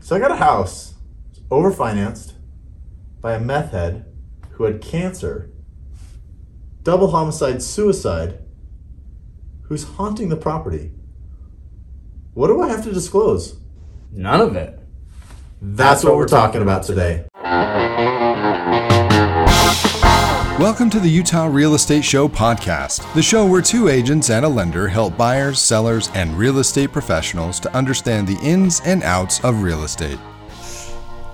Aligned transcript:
So 0.00 0.16
I 0.16 0.18
got 0.18 0.30
a 0.30 0.36
house 0.36 0.94
overfinanced 1.50 2.32
by 3.20 3.34
a 3.34 3.40
meth 3.40 3.72
head 3.72 4.06
who 4.52 4.64
had 4.64 4.80
cancer, 4.80 5.50
double 6.82 7.10
homicide, 7.10 7.62
suicide, 7.62 8.38
who's 9.62 9.84
haunting 9.84 10.28
the 10.28 10.36
property. 10.36 10.92
What 12.34 12.48
do 12.48 12.62
I 12.62 12.68
have 12.68 12.84
to 12.84 12.92
disclose? 12.92 13.60
None 14.12 14.40
of 14.40 14.56
it. 14.56 14.78
That's 15.60 16.04
what 16.04 16.16
we're 16.16 16.28
talking 16.28 16.62
about 16.62 16.84
today. 16.84 17.26
Welcome 20.58 20.90
to 20.90 20.98
the 20.98 21.08
Utah 21.08 21.46
Real 21.46 21.76
Estate 21.76 22.04
Show 22.04 22.26
podcast, 22.26 23.14
the 23.14 23.22
show 23.22 23.46
where 23.46 23.62
two 23.62 23.86
agents 23.86 24.28
and 24.28 24.44
a 24.44 24.48
lender 24.48 24.88
help 24.88 25.16
buyers, 25.16 25.62
sellers, 25.62 26.10
and 26.14 26.36
real 26.36 26.58
estate 26.58 26.90
professionals 26.90 27.60
to 27.60 27.72
understand 27.76 28.26
the 28.26 28.36
ins 28.42 28.80
and 28.80 29.04
outs 29.04 29.38
of 29.44 29.62
real 29.62 29.84
estate. 29.84 30.18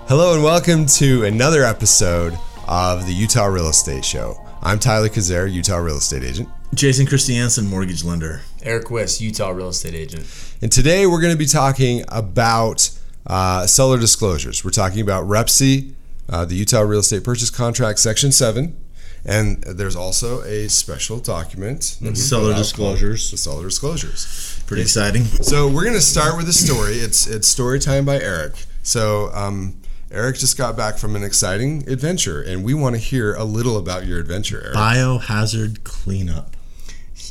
Hello 0.07 0.35
and 0.35 0.43
welcome 0.43 0.85
to 0.85 1.25
another 1.25 1.63
episode 1.63 2.37
of 2.67 3.07
the 3.07 3.13
Utah 3.13 3.45
Real 3.45 3.69
Estate 3.69 4.05
Show. 4.05 4.39
I'm 4.61 4.77
Tyler 4.77 5.09
Kazare, 5.09 5.51
Utah 5.51 5.77
real 5.77 5.97
estate 5.97 6.21
agent. 6.21 6.47
Jason 6.75 7.07
Christiansen, 7.07 7.65
mortgage 7.65 8.03
lender. 8.03 8.41
Aric 8.59 8.91
West, 8.91 9.21
Utah 9.21 9.49
real 9.49 9.69
estate 9.69 9.95
agent. 9.95 10.27
And 10.61 10.71
today 10.71 11.07
we're 11.07 11.21
going 11.21 11.33
to 11.33 11.39
be 11.39 11.47
talking 11.47 12.05
about 12.09 12.91
uh, 13.25 13.65
seller 13.65 13.97
disclosures. 13.97 14.63
We're 14.63 14.69
talking 14.69 15.01
about 15.01 15.25
REPC, 15.25 15.95
uh, 16.29 16.45
the 16.45 16.53
Utah 16.53 16.81
Real 16.81 16.99
Estate 16.99 17.23
Purchase 17.23 17.49
Contract, 17.49 17.97
Section 17.97 18.31
7. 18.31 18.77
And 19.25 19.63
there's 19.63 19.95
also 19.95 20.41
a 20.43 20.67
special 20.69 21.17
document. 21.17 21.97
that 22.01 22.09
we 22.11 22.15
Seller 22.15 22.49
put 22.49 22.53
out 22.53 22.57
disclosures. 22.59 23.31
The 23.31 23.37
seller 23.37 23.63
disclosures. 23.63 24.61
Pretty 24.67 24.83
exciting. 24.83 25.23
So 25.23 25.67
we're 25.67 25.83
going 25.83 25.95
to 25.95 26.01
start 26.01 26.37
with 26.37 26.47
a 26.47 26.53
story. 26.53 26.95
It's 26.97 27.25
it's 27.25 27.47
story 27.47 27.79
time 27.79 28.05
by 28.05 28.19
Aric. 28.19 28.65
So 28.83 29.31
um, 29.33 29.81
Aric 30.11 30.39
just 30.39 30.57
got 30.57 30.77
back 30.77 30.97
from 30.97 31.15
an 31.15 31.23
exciting 31.23 31.89
adventure, 31.89 32.41
and 32.41 32.63
we 32.63 32.75
want 32.75 32.95
to 32.95 33.01
hear 33.01 33.33
a 33.33 33.43
little 33.43 33.77
about 33.77 34.05
your 34.05 34.19
adventure, 34.19 34.61
Aric. 34.61 34.75
Biohazard 34.75 35.83
cleanup. 35.83 36.55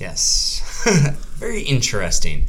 Yes. 0.01 0.61
Very 1.37 1.63
interesting. 1.63 2.47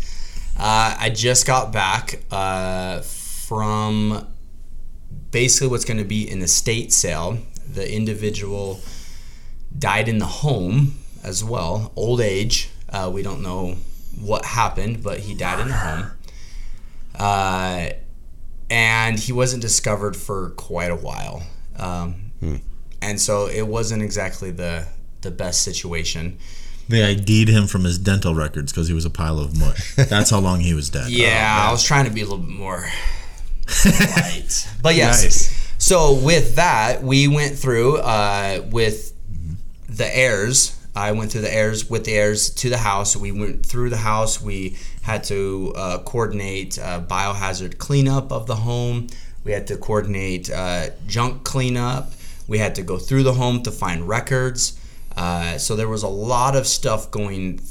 Uh, 0.57 0.95
I 0.99 1.11
just 1.11 1.45
got 1.45 1.71
back 1.71 2.23
uh, 2.31 3.01
from 3.01 4.25
basically 5.29 5.67
what's 5.67 5.85
going 5.85 5.97
to 5.97 6.03
be 6.03 6.29
an 6.31 6.41
estate 6.41 6.91
sale. 6.91 7.37
The 7.71 7.93
individual 7.93 8.79
died 9.77 10.07
in 10.07 10.17
the 10.19 10.25
home 10.25 10.95
as 11.23 11.43
well, 11.43 11.91
old 11.95 12.21
age. 12.21 12.69
Uh, 12.89 13.09
we 13.13 13.21
don't 13.23 13.41
know 13.41 13.75
what 14.19 14.45
happened, 14.45 15.03
but 15.03 15.19
he 15.19 15.33
died 15.33 15.59
in 15.59 15.67
the 15.67 15.73
home. 15.73 16.11
Uh, 17.17 17.89
and 18.69 19.19
he 19.19 19.31
wasn't 19.31 19.61
discovered 19.61 20.15
for 20.15 20.51
quite 20.51 20.91
a 20.91 20.95
while. 20.95 21.43
Um, 21.77 22.31
And 23.01 23.19
so 23.21 23.47
it 23.47 23.67
wasn't 23.67 24.01
exactly 24.01 24.51
the, 24.51 24.87
the 25.21 25.29
best 25.31 25.61
situation. 25.61 26.37
They 26.87 27.03
ID'd 27.03 27.49
him 27.49 27.67
from 27.67 27.83
his 27.83 27.97
dental 27.97 28.33
records 28.35 28.71
because 28.71 28.87
he 28.87 28.93
was 28.93 29.05
a 29.05 29.09
pile 29.09 29.39
of 29.39 29.57
mush. 29.59 29.95
That's 30.09 30.29
how 30.29 30.39
long 30.39 30.59
he 30.61 30.73
was 30.73 30.89
dead. 30.89 31.09
Yeah, 31.09 31.65
I 31.67 31.71
was 31.71 31.83
trying 31.83 32.05
to 32.05 32.11
be 32.11 32.21
a 32.21 32.23
little 32.23 32.39
bit 32.39 32.49
more 32.49 32.87
polite. 33.67 34.67
But 34.81 34.95
yes. 34.95 35.23
Nice. 35.23 35.71
So 35.77 36.13
with 36.13 36.55
that, 36.55 37.03
we 37.03 37.27
went 37.27 37.57
through 37.57 37.97
uh, 37.97 38.61
with 38.71 39.13
the 39.95 40.17
heirs. 40.17 40.77
I 40.95 41.11
went 41.11 41.31
through 41.31 41.41
the 41.41 41.53
heirs 41.53 41.89
with 41.89 42.05
the 42.05 42.13
heirs 42.13 42.49
to 42.51 42.69
the 42.69 42.77
house. 42.77 43.15
We 43.15 43.31
went 43.31 43.65
through 43.65 43.89
the 43.89 43.97
house. 43.97 44.41
We 44.41 44.77
had 45.01 45.23
to 45.25 45.73
uh, 45.75 45.97
coordinate 45.99 46.79
uh, 46.79 47.01
biohazard 47.01 47.77
cleanup 47.77 48.31
of 48.31 48.47
the 48.47 48.55
home. 48.55 49.07
We 49.43 49.51
had 49.51 49.67
to 49.67 49.77
coordinate 49.77 50.49
uh, 50.49 50.89
junk 51.05 51.43
cleanup. 51.43 52.11
We 52.47 52.59
had 52.59 52.75
to 52.75 52.83
go 52.83 52.97
through 52.97 53.23
the 53.23 53.33
home 53.33 53.63
to 53.63 53.71
find 53.71 54.07
records. 54.07 54.79
Uh, 55.17 55.57
so 55.57 55.75
there 55.75 55.87
was 55.87 56.03
a 56.03 56.07
lot 56.07 56.55
of 56.55 56.65
stuff 56.65 57.11
going 57.11 57.61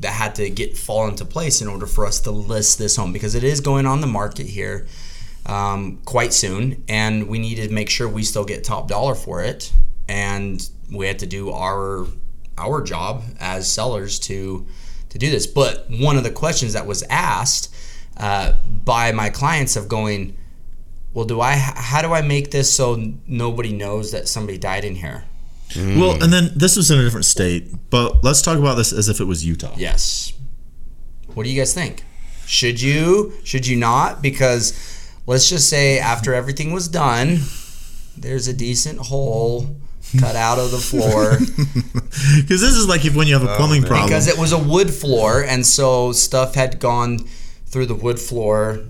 that 0.00 0.12
had 0.12 0.34
to 0.36 0.48
get 0.50 0.76
fall 0.76 1.06
into 1.08 1.24
place 1.24 1.60
in 1.60 1.68
order 1.68 1.86
for 1.86 2.06
us 2.06 2.20
to 2.20 2.30
list 2.30 2.78
this 2.78 2.96
home 2.96 3.12
because 3.12 3.34
it 3.34 3.44
is 3.44 3.60
going 3.60 3.86
on 3.86 4.00
the 4.00 4.06
market 4.06 4.46
here 4.46 4.86
um, 5.46 5.98
quite 6.04 6.32
soon, 6.32 6.84
and 6.88 7.28
we 7.28 7.38
needed 7.38 7.68
to 7.68 7.74
make 7.74 7.90
sure 7.90 8.08
we 8.08 8.22
still 8.22 8.44
get 8.44 8.64
top 8.64 8.88
dollar 8.88 9.14
for 9.14 9.42
it, 9.42 9.72
and 10.08 10.68
we 10.92 11.06
had 11.06 11.18
to 11.20 11.26
do 11.26 11.50
our 11.50 12.06
our 12.58 12.82
job 12.82 13.22
as 13.40 13.70
sellers 13.70 14.18
to 14.20 14.66
to 15.08 15.18
do 15.18 15.30
this. 15.30 15.46
But 15.46 15.86
one 15.88 16.16
of 16.16 16.24
the 16.24 16.30
questions 16.30 16.72
that 16.74 16.86
was 16.86 17.02
asked 17.10 17.74
uh, 18.16 18.54
by 18.66 19.12
my 19.12 19.30
clients 19.30 19.76
of 19.76 19.88
going, 19.88 20.36
well, 21.14 21.24
do 21.24 21.40
I 21.40 21.54
how 21.54 22.02
do 22.02 22.12
I 22.12 22.22
make 22.22 22.50
this 22.50 22.72
so 22.72 23.12
nobody 23.26 23.72
knows 23.72 24.12
that 24.12 24.28
somebody 24.28 24.58
died 24.58 24.84
in 24.84 24.96
here? 24.96 25.24
Well, 25.74 26.22
and 26.22 26.30
then 26.30 26.50
this 26.54 26.76
was 26.76 26.90
in 26.90 26.98
a 26.98 27.02
different 27.02 27.24
state, 27.24 27.72
but 27.88 28.22
let's 28.22 28.42
talk 28.42 28.58
about 28.58 28.74
this 28.74 28.92
as 28.92 29.08
if 29.08 29.20
it 29.20 29.24
was 29.24 29.42
Utah. 29.44 29.72
Yes. 29.78 30.34
What 31.32 31.44
do 31.44 31.48
you 31.50 31.58
guys 31.58 31.72
think? 31.72 32.04
Should 32.46 32.82
you? 32.82 33.32
Should 33.42 33.66
you 33.66 33.76
not? 33.76 34.20
Because 34.20 34.74
let's 35.26 35.48
just 35.48 35.70
say 35.70 35.98
after 35.98 36.34
everything 36.34 36.72
was 36.74 36.88
done, 36.88 37.38
there's 38.18 38.48
a 38.48 38.52
decent 38.52 38.98
hole 38.98 39.76
cut 40.18 40.36
out 40.36 40.58
of 40.58 40.70
the 40.70 40.78
floor 40.78 41.38
Because 42.36 42.60
this 42.60 42.74
is 42.74 42.86
like 42.86 43.04
if 43.04 43.16
when 43.16 43.26
you 43.26 43.34
have 43.34 43.42
a 43.42 43.52
oh, 43.52 43.56
plumbing 43.56 43.82
problem. 43.82 44.08
because 44.08 44.28
it 44.28 44.38
was 44.38 44.52
a 44.52 44.58
wood 44.58 44.90
floor, 44.90 45.42
and 45.42 45.66
so 45.66 46.12
stuff 46.12 46.54
had 46.54 46.78
gone 46.78 47.20
through 47.66 47.86
the 47.86 47.94
wood 47.94 48.18
floor 48.18 48.80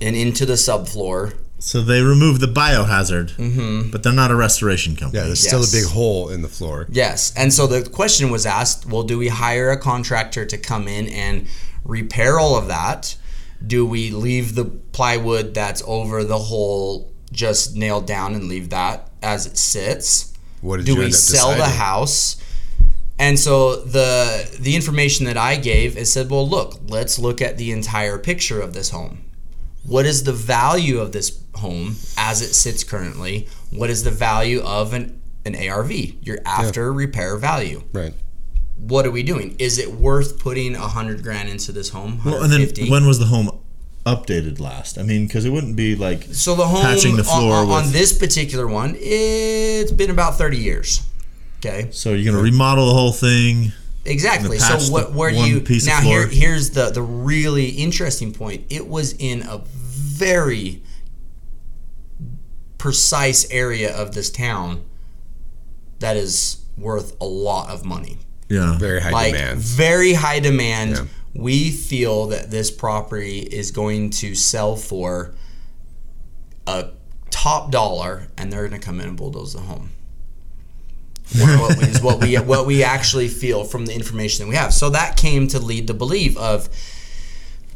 and 0.00 0.16
into 0.16 0.46
the 0.46 0.54
subfloor. 0.54 1.36
so 1.58 1.82
they 1.82 2.00
removed 2.00 2.40
the 2.40 2.46
biohazard, 2.46 3.34
mm-hmm. 3.36 3.90
but 3.90 4.02
they're 4.02 4.12
not 4.12 4.30
a 4.30 4.36
restoration 4.36 4.94
company. 4.94 5.18
yeah, 5.18 5.26
there's 5.26 5.46
still 5.46 5.62
a 5.62 5.72
big 5.72 5.90
hole 5.90 6.28
in 6.28 6.42
the 6.42 6.48
floor. 6.48 6.86
Yes. 6.88 7.34
And 7.36 7.52
so 7.52 7.66
the 7.66 7.88
question 7.88 8.30
was 8.30 8.46
asked 8.46 8.86
well, 8.86 9.02
do 9.02 9.18
we 9.18 9.28
hire 9.28 9.70
a 9.70 9.76
contractor 9.76 10.46
to 10.46 10.56
come 10.56 10.86
in 10.86 11.08
and 11.08 11.48
repair 11.84 12.38
all 12.38 12.56
of 12.56 12.68
that? 12.68 13.16
Do 13.66 13.84
we 13.84 14.10
leave 14.10 14.54
the 14.54 14.64
plywood 14.64 15.52
that's 15.52 15.82
over 15.86 16.24
the 16.24 16.38
hole 16.38 17.12
just 17.32 17.76
nailed 17.76 18.06
down 18.06 18.34
and 18.34 18.48
leave 18.48 18.70
that 18.70 19.09
as 19.22 19.46
it 19.46 19.56
sits? 19.56 20.34
What 20.60 20.78
did 20.78 20.86
do 20.86 20.92
you 20.92 20.98
we 20.98 21.04
end 21.06 21.14
up 21.14 21.18
sell 21.18 21.56
the 21.56 21.64
house? 21.64 22.42
And 23.18 23.38
so 23.38 23.76
the 23.76 24.56
the 24.58 24.74
information 24.74 25.26
that 25.26 25.36
I 25.36 25.56
gave 25.56 25.96
is 25.96 26.12
said, 26.12 26.30
well, 26.30 26.48
look, 26.48 26.78
let's 26.88 27.18
look 27.18 27.42
at 27.42 27.58
the 27.58 27.70
entire 27.70 28.18
picture 28.18 28.60
of 28.60 28.72
this 28.72 28.90
home. 28.90 29.24
What 29.84 30.06
is 30.06 30.24
the 30.24 30.32
value 30.32 31.00
of 31.00 31.12
this 31.12 31.38
home 31.54 31.96
as 32.16 32.42
it 32.42 32.54
sits 32.54 32.82
currently? 32.84 33.46
What 33.70 33.90
is 33.90 34.04
the 34.04 34.10
value 34.10 34.60
of 34.62 34.94
an 34.94 35.20
an 35.44 35.54
ARV, 35.54 35.92
your 36.22 36.38
after 36.46 36.92
repair 36.92 37.36
value? 37.36 37.82
Right. 37.92 38.14
What 38.76 39.06
are 39.06 39.10
we 39.10 39.22
doing? 39.22 39.56
Is 39.58 39.78
it 39.78 39.92
worth 39.92 40.38
putting 40.38 40.74
a 40.74 40.88
hundred 40.88 41.22
grand 41.22 41.50
into 41.50 41.72
this 41.72 41.90
home? 41.90 42.20
Well, 42.24 42.42
and 42.42 42.50
then 42.50 42.90
when 42.90 43.06
was 43.06 43.18
the 43.18 43.26
home 43.26 43.59
updated 44.06 44.60
last? 44.60 44.98
I 44.98 45.02
mean, 45.02 45.26
because 45.26 45.44
it 45.44 45.50
wouldn't 45.50 45.76
be 45.76 45.96
like 45.96 46.24
So 46.32 46.54
the 46.54 46.66
home 46.66 46.82
patching 46.82 47.16
the 47.16 47.24
floor 47.24 47.54
on, 47.54 47.68
on 47.70 47.82
with- 47.84 47.92
this 47.92 48.12
particular 48.16 48.66
one, 48.66 48.96
it's 48.98 49.92
been 49.92 50.10
about 50.10 50.36
thirty 50.38 50.58
years. 50.58 51.02
Okay. 51.58 51.88
so 51.92 52.14
you're 52.14 52.32
gonna 52.32 52.42
remodel 52.42 52.86
the 52.86 52.94
whole 52.94 53.12
thing. 53.12 53.72
Exactly. 54.06 54.58
So 54.58 54.78
what? 54.92 55.12
Where 55.12 55.30
do 55.30 55.36
you 55.46 55.60
piece 55.60 55.82
of 55.86 55.92
now? 55.92 56.00
Here, 56.00 56.26
here's 56.26 56.70
the 56.70 56.90
the 56.90 57.02
really 57.02 57.68
interesting 57.68 58.32
point. 58.32 58.64
It 58.70 58.86
was 58.88 59.12
in 59.18 59.42
a 59.42 59.58
very 59.68 60.82
precise 62.78 63.46
area 63.50 63.94
of 63.94 64.14
this 64.14 64.30
town 64.30 64.82
that 65.98 66.16
is 66.16 66.64
worth 66.78 67.14
a 67.20 67.26
lot 67.26 67.68
of 67.68 67.84
money. 67.84 68.16
Yeah. 68.48 68.78
Very 68.78 69.00
high 69.00 69.10
like 69.10 69.32
demand. 69.34 69.58
very 69.60 70.14
high 70.14 70.40
demand. 70.40 70.92
Yeah. 70.92 71.04
We 71.34 71.70
feel 71.70 72.26
that 72.26 72.50
this 72.50 72.70
property 72.70 73.40
is 73.40 73.70
going 73.70 74.10
to 74.10 74.34
sell 74.34 74.76
for 74.76 75.34
a 76.66 76.90
top 77.30 77.70
dollar, 77.70 78.28
and 78.36 78.52
they're 78.52 78.66
going 78.68 78.80
to 78.80 78.84
come 78.84 79.00
in 79.00 79.08
and 79.08 79.16
bulldoze 79.16 79.52
the 79.52 79.60
home. 79.60 79.90
what, 81.38 81.82
is 81.82 82.02
what 82.02 82.20
we 82.20 82.34
what 82.36 82.66
we 82.66 82.82
actually 82.82 83.28
feel 83.28 83.62
from 83.64 83.86
the 83.86 83.94
information 83.94 84.44
that 84.44 84.50
we 84.50 84.56
have. 84.56 84.74
So 84.74 84.90
that 84.90 85.16
came 85.16 85.46
to 85.48 85.60
lead 85.60 85.86
the 85.86 85.94
belief 85.94 86.36
of 86.36 86.68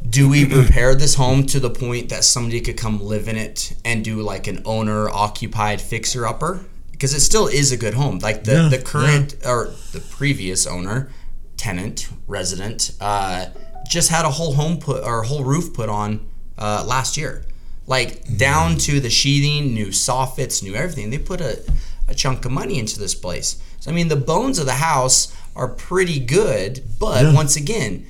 do 0.07 0.29
we 0.29 0.45
repair 0.61 0.95
this 0.95 1.15
home 1.15 1.45
to 1.47 1.59
the 1.59 1.69
point 1.69 2.09
that 2.09 2.23
somebody 2.23 2.61
could 2.61 2.77
come 2.77 3.01
live 3.01 3.27
in 3.27 3.37
it 3.37 3.73
and 3.83 4.03
do 4.03 4.21
like 4.21 4.47
an 4.47 4.61
owner 4.65 5.09
occupied 5.09 5.81
fixer 5.81 6.25
upper 6.25 6.65
because 6.91 7.13
it 7.13 7.21
still 7.21 7.47
is 7.47 7.71
a 7.71 7.77
good 7.77 7.93
home 7.93 8.19
like 8.19 8.43
the, 8.43 8.53
Yeah, 8.53 8.67
the 8.69 8.81
current 8.81 9.35
or 9.45 9.73
the 9.91 9.99
previous 9.99 10.67
owner 10.67 11.09
tenant 11.57 12.09
resident 12.27 12.91
uh, 13.01 13.47
just 13.89 14.09
had 14.09 14.25
a 14.25 14.29
whole 14.31 14.53
home 14.53 14.77
put 14.79 15.03
or 15.03 15.21
a 15.21 15.27
whole 15.27 15.43
roof 15.43 15.73
put 15.73 15.89
on 15.89 16.27
uh, 16.57 16.83
last 16.87 17.17
year. 17.17 17.43
Like 17.87 18.37
down 18.37 18.77
to 18.79 18.99
the 18.99 19.09
sheathing 19.11 19.73
new 19.73 19.87
soffits 19.87 20.63
new 20.63 20.73
everything. 20.75 21.11
They 21.11 21.19
put 21.19 21.39
a, 21.41 21.61
a 22.07 22.15
chunk 22.15 22.45
of 22.45 22.51
money 22.51 22.79
into 22.79 22.99
this 22.99 23.13
place. 23.15 23.61
So 23.79 23.91
i 23.91 23.93
mean 23.93 24.07
the 24.07 24.15
bones 24.15 24.57
of 24.57 24.65
the 24.65 24.73
house 24.73 25.35
are 25.55 25.67
pretty 25.67 26.19
good 26.19 26.83
but 26.99 27.21
Yeah. 27.23 27.33
once 27.33 27.55
again 27.55 28.05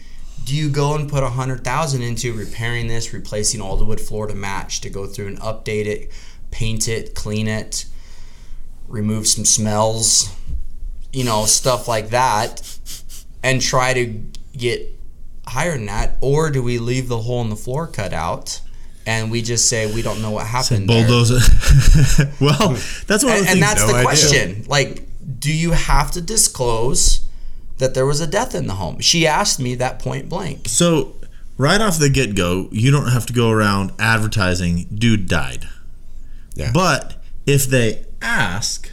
do 0.45 0.56
you 0.56 0.69
go 0.69 0.95
and 0.95 1.09
put 1.09 1.24
a 1.24 1.30
hundred 1.30 1.63
thousand 1.63 2.03
into 2.03 2.31
repairing 2.31 2.88
this, 2.88 3.12
replacing 3.13 3.62
all 3.62 3.77
the 3.77 3.83
wood 3.83 4.00
floor 4.00 4.27
to 4.27 4.36
match, 4.36 4.80
to 4.81 4.89
go 4.92 5.07
through 5.07 5.27
and 5.27 5.39
update 5.39 5.88
it, 5.88 6.12
paint 6.51 6.88
it, 6.88 7.15
clean 7.15 7.47
it, 7.47 7.86
remove 8.88 9.25
some 9.27 9.44
smells, 9.44 10.30
you 11.12 11.24
know, 11.24 11.45
stuff 11.45 11.88
like 11.88 12.09
that, 12.12 12.75
and 13.45 13.62
try 13.62 13.94
to 13.94 14.06
get 14.57 14.92
higher 15.45 15.74
than 15.77 15.86
that, 15.86 16.18
or 16.19 16.50
do 16.50 16.63
we 16.63 16.80
leave 16.80 17.07
the 17.07 17.19
hole 17.19 17.42
in 17.42 17.50
the 17.50 17.56
floor 17.56 17.86
cut 17.88 18.12
out? 18.12 18.59
And 19.06 19.30
we 19.30 19.44
just 19.44 19.69
say 19.69 19.94
we 19.94 20.01
don't 20.01 20.19
know 20.21 20.31
what 20.31 20.47
happened. 20.47 20.89
there? 20.89 21.06
Bulldozer. 21.06 21.39
well, 22.42 22.69
that's 23.06 23.24
one 23.24 23.38
and, 23.38 23.47
and 23.50 23.62
that's 23.62 23.81
No 23.81 23.88
the 23.89 23.94
idea. 23.94 24.03
question. 24.03 24.65
Like, 24.68 25.03
do 25.39 25.53
you 25.53 25.71
have 25.74 26.09
to 26.12 26.21
disclose 26.21 27.24
that 27.77 27.94
there 27.94 28.07
was 28.07 28.19
a 28.19 28.25
death 28.25 28.56
in 28.56 28.65
the 28.65 28.74
home? 28.74 29.00
She 29.01 29.27
asked 29.27 29.59
me 29.59 29.75
that 29.75 30.00
point 30.00 30.27
blank. 30.27 30.68
So, 30.68 31.13
right 31.56 31.80
off 31.80 32.00
the 32.00 32.09
get 32.09 32.33
go, 32.36 32.68
you 32.71 32.89
don't 32.89 33.09
have 33.09 33.27
to 33.27 33.33
go 33.33 33.51
around 33.51 33.92
advertising, 34.00 34.88
dude 34.92 35.27
died. 35.27 35.65
Yeah. 36.56 36.71
But 36.74 37.21
if 37.45 37.68
they 37.68 38.06
ask, 38.24 38.89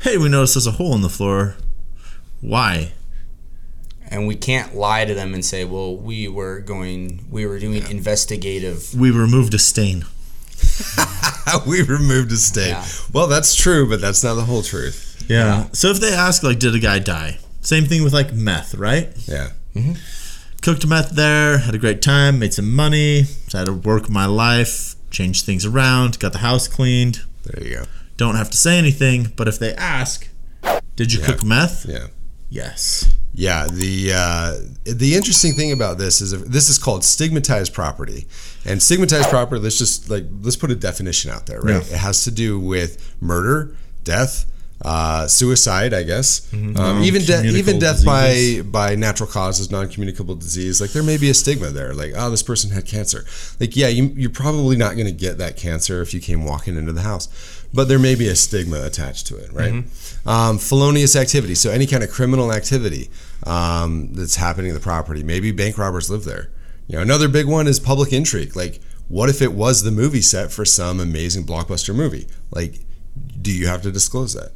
hey, 0.00 0.16
we 0.18 0.28
noticed 0.28 0.54
there's 0.54 0.66
a 0.66 0.72
hole 0.72 0.92
in 0.96 1.02
the 1.02 1.08
floor, 1.08 1.54
why? 2.40 2.90
And 4.12 4.26
we 4.26 4.34
can't 4.36 4.74
lie 4.76 5.06
to 5.06 5.14
them 5.14 5.32
and 5.32 5.42
say, 5.42 5.64
well, 5.64 5.96
we 5.96 6.28
were 6.28 6.60
going, 6.60 7.24
we 7.30 7.46
were 7.46 7.58
doing 7.58 7.88
investigative. 7.90 8.92
We 8.94 9.10
removed 9.10 9.54
a 9.54 9.58
stain. 9.58 10.04
we 11.66 11.82
removed 11.82 12.30
a 12.30 12.36
stain. 12.36 12.68
Yeah. 12.70 12.86
Well, 13.12 13.26
that's 13.26 13.54
true, 13.56 13.88
but 13.88 14.00
that's 14.02 14.22
not 14.22 14.34
the 14.34 14.42
whole 14.44 14.62
truth. 14.62 15.24
Yeah. 15.28 15.68
So 15.72 15.88
if 15.88 15.98
they 16.00 16.12
ask, 16.12 16.42
like, 16.42 16.58
did 16.58 16.74
a 16.74 16.78
guy 16.78 16.98
die? 16.98 17.38
Same 17.62 17.86
thing 17.86 18.04
with 18.04 18.12
like 18.12 18.32
meth, 18.34 18.74
right? 18.74 19.08
Yeah. 19.26 19.50
Mm-hmm. 19.74 19.94
Cooked 20.60 20.86
meth 20.86 21.10
there, 21.12 21.58
had 21.58 21.74
a 21.74 21.78
great 21.78 22.02
time, 22.02 22.38
made 22.38 22.52
some 22.52 22.70
money, 22.74 23.22
decided 23.46 23.66
to 23.66 23.72
work 23.72 24.10
my 24.10 24.26
life, 24.26 24.94
changed 25.10 25.46
things 25.46 25.64
around, 25.64 26.18
got 26.18 26.32
the 26.32 26.38
house 26.38 26.68
cleaned. 26.68 27.20
There 27.44 27.64
you 27.66 27.76
go. 27.78 27.84
Don't 28.18 28.34
have 28.36 28.50
to 28.50 28.56
say 28.56 28.76
anything, 28.78 29.32
but 29.36 29.48
if 29.48 29.58
they 29.58 29.74
ask, 29.74 30.28
did 30.96 31.12
you 31.12 31.20
Yeah. 31.20 31.26
cook 31.26 31.44
meth? 31.44 31.86
Yeah. 31.88 32.08
Yes. 32.52 33.10
Yeah, 33.32 33.66
the 33.66 34.12
uh, 34.14 34.58
the 34.84 35.14
interesting 35.14 35.54
thing 35.54 35.72
about 35.72 35.96
this 35.96 36.20
is 36.20 36.34
if, 36.34 36.42
this 36.42 36.68
is 36.68 36.76
called 36.78 37.02
stigmatized 37.02 37.72
property, 37.72 38.26
and 38.66 38.82
stigmatized 38.82 39.30
property. 39.30 39.62
Let's 39.62 39.78
just 39.78 40.10
like 40.10 40.24
let's 40.42 40.56
put 40.56 40.70
a 40.70 40.74
definition 40.74 41.30
out 41.30 41.46
there, 41.46 41.62
right? 41.62 41.82
Yeah. 41.88 41.94
It 41.94 41.98
has 41.98 42.24
to 42.24 42.30
do 42.30 42.60
with 42.60 43.16
murder, 43.22 43.74
death, 44.04 44.51
uh, 44.84 45.28
suicide, 45.28 45.94
I 45.94 46.02
guess, 46.02 46.52
um, 46.52 47.02
even 47.02 47.22
death, 47.22 47.44
even 47.44 47.78
death 47.78 48.04
by 48.04 48.30
diseases. 48.30 48.64
by 48.66 48.94
natural 48.96 49.28
causes, 49.28 49.70
non-communicable 49.70 50.34
disease. 50.34 50.80
Like 50.80 50.90
there 50.90 51.04
may 51.04 51.16
be 51.18 51.30
a 51.30 51.34
stigma 51.34 51.68
there, 51.70 51.94
like 51.94 52.12
oh, 52.16 52.30
this 52.30 52.42
person 52.42 52.70
had 52.70 52.84
cancer. 52.84 53.24
Like 53.60 53.76
yeah, 53.76 53.88
you, 53.88 54.06
you're 54.16 54.30
probably 54.30 54.76
not 54.76 54.94
going 54.94 55.06
to 55.06 55.12
get 55.12 55.38
that 55.38 55.56
cancer 55.56 56.02
if 56.02 56.12
you 56.12 56.20
came 56.20 56.44
walking 56.44 56.76
into 56.76 56.92
the 56.92 57.02
house, 57.02 57.28
but 57.72 57.86
there 57.86 58.00
may 58.00 58.16
be 58.16 58.26
a 58.26 58.34
stigma 58.34 58.82
attached 58.84 59.28
to 59.28 59.36
it, 59.36 59.52
right? 59.52 59.72
Um, 60.26 60.58
felonious 60.58 61.14
activity, 61.14 61.54
so 61.54 61.70
any 61.70 61.86
kind 61.86 62.02
of 62.02 62.10
criminal 62.10 62.52
activity 62.52 63.08
um, 63.46 64.12
that's 64.14 64.36
happening 64.36 64.70
in 64.70 64.74
the 64.74 64.80
property. 64.80 65.22
Maybe 65.22 65.52
bank 65.52 65.78
robbers 65.78 66.10
live 66.10 66.24
there. 66.24 66.50
You 66.88 66.96
know, 66.96 67.02
another 67.02 67.28
big 67.28 67.46
one 67.46 67.68
is 67.68 67.78
public 67.78 68.12
intrigue. 68.12 68.56
Like, 68.56 68.80
what 69.08 69.28
if 69.28 69.40
it 69.40 69.52
was 69.52 69.82
the 69.82 69.92
movie 69.92 70.22
set 70.22 70.50
for 70.50 70.64
some 70.64 70.98
amazing 70.98 71.44
blockbuster 71.46 71.94
movie? 71.94 72.26
Like, 72.50 72.80
do 73.40 73.52
you 73.52 73.68
have 73.68 73.82
to 73.82 73.92
disclose 73.92 74.34
that? 74.34 74.52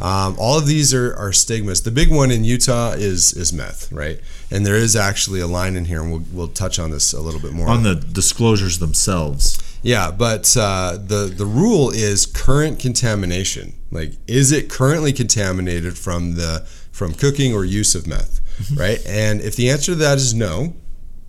Um, 0.00 0.36
all 0.38 0.58
of 0.58 0.66
these 0.66 0.94
are, 0.94 1.14
are 1.16 1.32
stigmas. 1.32 1.82
The 1.82 1.90
big 1.90 2.10
one 2.10 2.30
in 2.30 2.44
Utah 2.44 2.92
is 2.92 3.32
is 3.34 3.52
meth, 3.52 3.92
right? 3.92 4.20
And 4.50 4.64
there 4.64 4.76
is 4.76 4.96
actually 4.96 5.40
a 5.40 5.46
line 5.46 5.76
in 5.76 5.84
here, 5.84 6.02
and 6.02 6.10
we'll, 6.10 6.24
we'll 6.32 6.48
touch 6.48 6.78
on 6.78 6.90
this 6.90 7.12
a 7.12 7.20
little 7.20 7.40
bit 7.40 7.52
more. 7.52 7.68
On 7.68 7.82
the 7.82 7.94
disclosures 7.94 8.78
themselves. 8.78 9.58
Yeah, 9.82 10.10
but 10.10 10.56
uh, 10.56 10.98
the 10.98 11.32
the 11.34 11.46
rule 11.46 11.90
is 11.90 12.26
current 12.26 12.78
contamination. 12.78 13.74
Like, 13.90 14.12
is 14.26 14.52
it 14.52 14.70
currently 14.70 15.12
contaminated 15.12 15.98
from 15.98 16.36
the 16.36 16.66
from 16.92 17.14
cooking 17.14 17.54
or 17.54 17.64
use 17.64 17.94
of 17.94 18.06
meth, 18.06 18.40
right? 18.76 19.04
And 19.06 19.40
if 19.40 19.56
the 19.56 19.70
answer 19.70 19.92
to 19.92 19.96
that 19.96 20.18
is 20.18 20.34
no, 20.34 20.74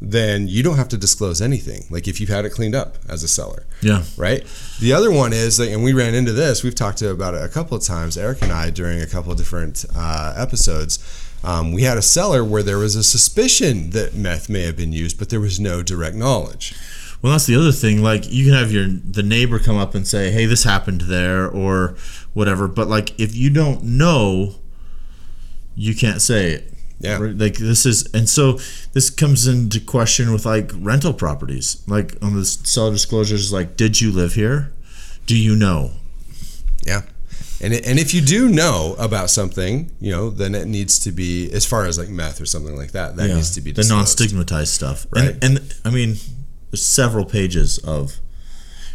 then 0.03 0.47
you 0.47 0.63
don't 0.63 0.77
have 0.77 0.89
to 0.89 0.97
disclose 0.97 1.41
anything. 1.41 1.85
Like 1.91 2.07
if 2.07 2.19
you've 2.19 2.29
had 2.29 2.43
it 2.43 2.49
cleaned 2.51 2.73
up 2.73 2.97
as 3.07 3.21
a 3.23 3.27
seller, 3.27 3.65
Yeah. 3.81 4.03
right? 4.17 4.43
The 4.79 4.93
other 4.93 5.11
one 5.11 5.31
is, 5.31 5.59
like, 5.59 5.69
and 5.69 5.83
we 5.83 5.93
ran 5.93 6.15
into 6.15 6.31
this. 6.33 6.63
We've 6.63 6.73
talked 6.73 7.01
about 7.03 7.35
it 7.35 7.43
a 7.43 7.47
couple 7.49 7.77
of 7.77 7.83
times. 7.83 8.17
Aric 8.17 8.41
and 8.41 8.51
I 8.51 8.71
during 8.71 8.99
a 8.99 9.05
couple 9.05 9.31
of 9.31 9.37
different 9.37 9.85
uh, 9.95 10.33
episodes. 10.35 10.97
Um, 11.43 11.71
we 11.71 11.83
had 11.83 11.97
a 11.97 12.01
seller 12.01 12.43
where 12.43 12.63
there 12.63 12.77
was 12.79 12.95
a 12.95 13.03
suspicion 13.03 13.91
that 13.91 14.15
meth 14.15 14.49
may 14.49 14.61
have 14.63 14.75
been 14.77 14.91
used, 14.93 15.19
but 15.19 15.29
there 15.29 15.39
was 15.39 15.59
no 15.59 15.83
direct 15.83 16.15
knowledge. 16.15 16.73
Well, 17.21 17.31
that's 17.33 17.45
the 17.45 17.55
other 17.55 17.71
thing. 17.71 18.01
Like, 18.01 18.31
you 18.31 18.45
can 18.45 18.53
have 18.55 18.71
your 18.71 18.87
the 18.87 19.21
neighbor 19.23 19.59
come 19.59 19.77
up 19.77 19.93
and 19.93 20.07
say, 20.07 20.31
"Hey, 20.31 20.45
this 20.47 20.63
happened 20.63 21.01
there," 21.01 21.47
or 21.47 21.95
whatever. 22.33 22.67
But 22.67 22.87
like, 22.87 23.19
if 23.19 23.35
you 23.35 23.51
don't 23.51 23.83
know, 23.83 24.55
you 25.75 25.93
can't 25.95 26.21
say 26.21 26.51
it. 26.53 26.73
Yeah. 27.01 27.17
Like 27.17 27.57
this 27.57 27.85
is, 27.85 28.09
and 28.13 28.29
so 28.29 28.59
this 28.93 29.09
comes 29.09 29.47
into 29.47 29.79
question 29.79 30.31
with 30.31 30.45
like 30.45 30.71
rental 30.75 31.13
properties. 31.13 31.81
Like 31.87 32.15
on 32.21 32.35
the 32.35 32.45
seller 32.45 32.91
disclosures, 32.91 33.51
like, 33.51 33.75
did 33.75 33.99
you 33.99 34.11
live 34.11 34.33
here? 34.33 34.71
Do 35.25 35.37
you 35.37 35.55
know? 35.55 35.91
Yeah. 36.83 37.01
And, 37.63 37.73
and 37.73 37.99
if 37.99 38.13
you 38.13 38.21
do 38.21 38.49
know 38.49 38.95
about 38.97 39.29
something, 39.29 39.91
you 39.99 40.11
know, 40.11 40.29
then 40.31 40.55
it 40.55 40.65
needs 40.67 40.97
to 40.99 41.11
be, 41.11 41.51
as 41.51 41.63
far 41.65 41.85
as 41.85 41.97
like 41.97 42.09
meth 42.09 42.41
or 42.41 42.45
something 42.47 42.75
like 42.75 42.91
that, 42.91 43.15
that 43.17 43.29
Yeah. 43.29 43.35
needs 43.35 43.53
to 43.55 43.61
be 43.61 43.71
the 43.71 43.85
non-stigmatized 43.87 44.73
stuff. 44.73 45.05
Right. 45.11 45.29
And, 45.43 45.43
and 45.57 45.75
I 45.85 45.91
mean, 45.91 46.15
there's 46.71 46.83
several 46.83 47.23
pages 47.25 47.77
of 47.79 48.19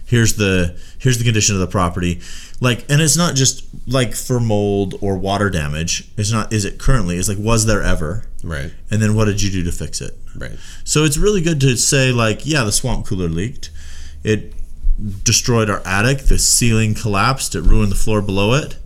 here's 0.07 0.35
the 0.37 0.79
here's 0.99 1.19
the 1.19 1.25
condition 1.25 1.55
of 1.55 1.61
the 1.61 1.67
property, 1.67 2.21
like, 2.61 2.85
and 2.91 3.03
it's 3.03 3.17
not 3.17 3.35
just 3.35 3.65
like 3.87 4.15
for 4.15 4.41
mold 4.41 4.95
or 5.01 5.17
water 5.19 5.51
damage. 5.51 6.09
It's 6.17 6.33
not. 6.33 6.53
Is 6.53 6.65
it 6.65 6.79
currently? 6.79 7.17
It's 7.19 7.29
like 7.29 7.39
was 7.39 7.67
there 7.67 7.83
ever? 7.83 8.25
Right, 8.45 8.73
And 8.93 9.03
then 9.03 9.17
what 9.17 9.25
did 9.25 9.43
you 9.43 9.51
do 9.51 9.65
to 9.65 9.73
fix 9.73 10.01
it? 10.01 10.15
right. 10.39 10.53
So 10.85 11.03
it's 11.05 11.17
really 11.17 11.41
good 11.41 11.61
to 11.63 11.77
say 11.77 12.13
like, 12.13 12.47
yeah, 12.47 12.63
the 12.63 12.71
swamp 12.71 13.07
cooler 13.07 13.29
leaked. 13.29 13.71
It 14.23 14.53
destroyed 15.25 15.69
our 15.69 15.83
attic. 15.85 16.19
The 16.27 16.39
ceiling 16.39 16.95
collapsed. 16.95 17.55
It 17.57 17.63
ruined 17.63 17.91
the 17.91 17.97
floor 17.97 18.23
below 18.23 18.53
it. 18.55 18.79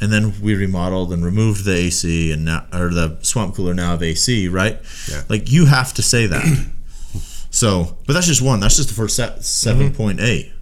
And 0.00 0.12
then 0.12 0.32
we 0.40 0.54
remodeled 0.54 1.12
and 1.12 1.24
removed 1.24 1.64
the 1.64 1.74
AC 1.74 2.30
and 2.32 2.44
now, 2.44 2.66
or 2.72 2.88
the 2.90 3.18
swamp 3.22 3.54
cooler 3.56 3.74
now 3.74 3.90
have 3.90 4.02
AC, 4.02 4.46
right? 4.48 4.78
Yeah. 5.10 5.22
Like 5.28 5.50
you 5.50 5.66
have 5.66 5.92
to 5.94 6.02
say 6.02 6.26
that. 6.26 6.44
so, 7.50 7.96
but 8.06 8.12
that's 8.12 8.26
just 8.26 8.40
one. 8.42 8.60
That's 8.60 8.76
just 8.76 8.88
the 8.90 8.94
first 8.94 9.16
set 9.16 9.44
seven 9.44 9.92
point 9.92 10.20
eight. 10.20 10.52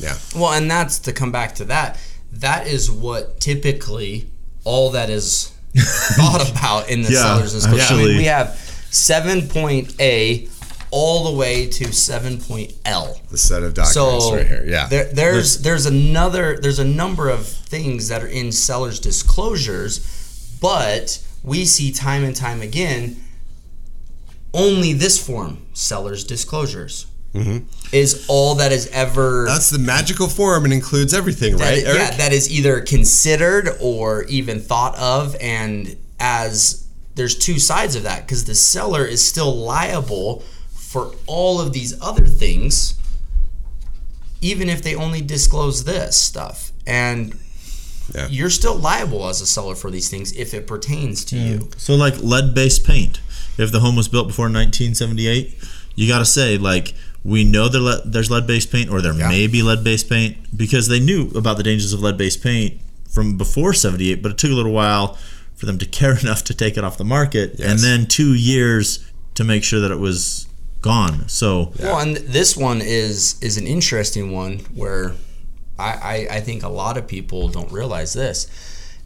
Yeah, 0.00 0.16
Well, 0.34 0.52
and 0.52 0.70
that's 0.70 0.98
to 1.00 1.12
come 1.12 1.32
back 1.32 1.56
to 1.56 1.64
that. 1.66 1.98
That 2.32 2.66
is 2.66 2.90
what 2.90 3.40
typically 3.40 4.28
all 4.64 4.90
that 4.90 5.10
is 5.10 5.52
thought 5.76 6.48
about 6.50 6.88
in 6.90 7.02
the 7.02 7.12
Yeah, 7.12 7.22
sellers 7.22 7.54
and 7.54 7.62
stuff. 7.62 7.90
I 7.90 7.96
mean, 7.96 8.16
we 8.18 8.24
have 8.24 8.50
seven 8.90 9.48
point 9.48 9.94
A 10.00 10.48
all 10.90 11.30
the 11.30 11.38
way 11.38 11.66
to 11.66 11.92
seven 11.92 12.38
point 12.38 12.72
L. 12.84 13.20
the 13.30 13.36
set 13.38 13.62
of 13.62 13.74
documents 13.74 14.24
So 14.24 14.36
right 14.36 14.46
here. 14.46 14.64
Yeah, 14.66 14.86
there, 14.86 15.04
there's 15.12 15.62
there's 15.62 15.86
another 15.86 16.58
there's 16.60 16.78
a 16.78 16.84
number 16.84 17.28
of 17.28 17.46
things 17.46 18.08
that 18.08 18.22
are 18.22 18.28
in 18.28 18.52
sellers 18.52 18.98
disclosures, 19.00 20.00
but 20.60 21.22
we 21.42 21.64
see 21.64 21.92
time 21.92 22.24
and 22.24 22.34
time 22.36 22.62
again 22.62 23.22
only 24.54 24.92
this 24.94 25.24
form 25.24 25.58
sellers 25.74 26.24
disclosures 26.24 27.06
Mm-hmm. 27.34 27.66
is 27.92 28.24
all 28.28 28.54
that 28.54 28.72
is 28.72 28.86
ever 28.88 29.44
that's 29.46 29.68
the 29.68 29.78
magical 29.78 30.28
form 30.28 30.64
and 30.64 30.72
includes 30.72 31.12
everything, 31.12 31.58
that 31.58 31.62
right, 31.62 31.84
Aric? 31.84 31.94
yeah 31.94 32.16
that 32.16 32.32
is 32.32 32.50
either 32.50 32.80
considered 32.80 33.68
or 33.80 34.22
even 34.24 34.60
thought 34.60 34.96
of 34.98 35.36
and 35.40 35.94
as 36.18 36.86
there's 37.16 37.36
two 37.36 37.58
sides 37.58 37.94
of 37.96 38.04
that 38.04 38.22
because 38.26 38.46
the 38.46 38.54
seller 38.54 39.04
is 39.04 39.22
still 39.26 39.54
liable 39.54 40.42
for 40.72 41.12
all 41.26 41.60
of 41.60 41.74
these 41.74 42.00
other 42.00 42.24
things 42.24 42.94
even 44.40 44.68
if 44.68 44.82
they 44.82 44.94
only 44.94 45.20
disclose 45.20 45.84
this 45.84 46.16
stuff 46.16 46.72
and 46.86 47.34
Yeah. 48.14 48.26
you're 48.30 48.50
still 48.50 48.76
liable 48.76 49.28
as 49.28 49.40
a 49.42 49.46
seller 49.46 49.74
for 49.74 49.90
these 49.90 50.08
things 50.08 50.32
if 50.32 50.54
it 50.54 50.66
pertains 50.66 51.24
to 51.26 51.36
you 51.36 51.68
So 51.76 51.94
like 51.94 52.16
lead-based 52.22 52.84
paint. 52.84 53.20
If 53.58 53.70
the 53.72 53.80
home 53.80 53.96
was 53.96 54.06
built 54.08 54.28
before 54.28 54.44
1978, 54.46 55.58
you 55.96 56.06
got 56.08 56.20
to 56.20 56.24
say 56.24 56.56
like 56.56 56.94
we 57.28 57.44
know 57.44 57.66
le- 57.66 58.02
there's 58.04 58.30
lead-based 58.30 58.70
paint 58.72 58.90
or 58.90 59.00
there 59.00 59.12
Yeah. 59.14 59.28
may 59.28 59.46
be 59.46 59.62
lead-based 59.62 60.08
paint 60.08 60.36
because 60.56 60.88
they 60.88 61.00
knew 61.00 61.30
about 61.34 61.56
the 61.58 61.62
dangers 61.62 61.92
of 61.92 62.00
lead-based 62.00 62.42
paint 62.42 62.80
from 63.10 63.36
before 63.36 63.72
78, 63.74 64.22
but 64.22 64.32
it 64.32 64.38
took 64.38 64.50
a 64.50 64.54
little 64.54 64.72
while 64.72 65.18
for 65.56 65.66
them 65.66 65.78
to 65.78 65.86
care 66.00 66.16
enough 66.18 66.42
to 66.44 66.54
take 66.54 66.76
it 66.78 66.84
off 66.84 66.96
the 66.98 67.04
market 67.04 67.60
and 67.60 67.78
then 67.80 68.06
2 68.06 68.34
years 68.34 69.10
to 69.34 69.44
make 69.44 69.62
sure 69.64 69.80
that 69.80 69.90
it 69.90 69.98
was 70.00 70.46
gone. 70.80 71.28
So 71.28 71.72
Well, 71.80 71.98
and 71.98 72.16
this 72.16 72.56
one 72.56 72.80
is 72.80 73.36
is 73.40 73.56
an 73.56 73.66
interesting 73.66 74.32
one 74.32 74.60
where 74.74 75.14
I, 75.78 76.26
I, 76.30 76.36
I 76.36 76.40
think 76.40 76.62
a 76.62 76.68
lot 76.68 76.96
of 76.96 77.06
people 77.06 77.48
don't 77.48 77.70
realize 77.72 78.12
this. 78.12 78.46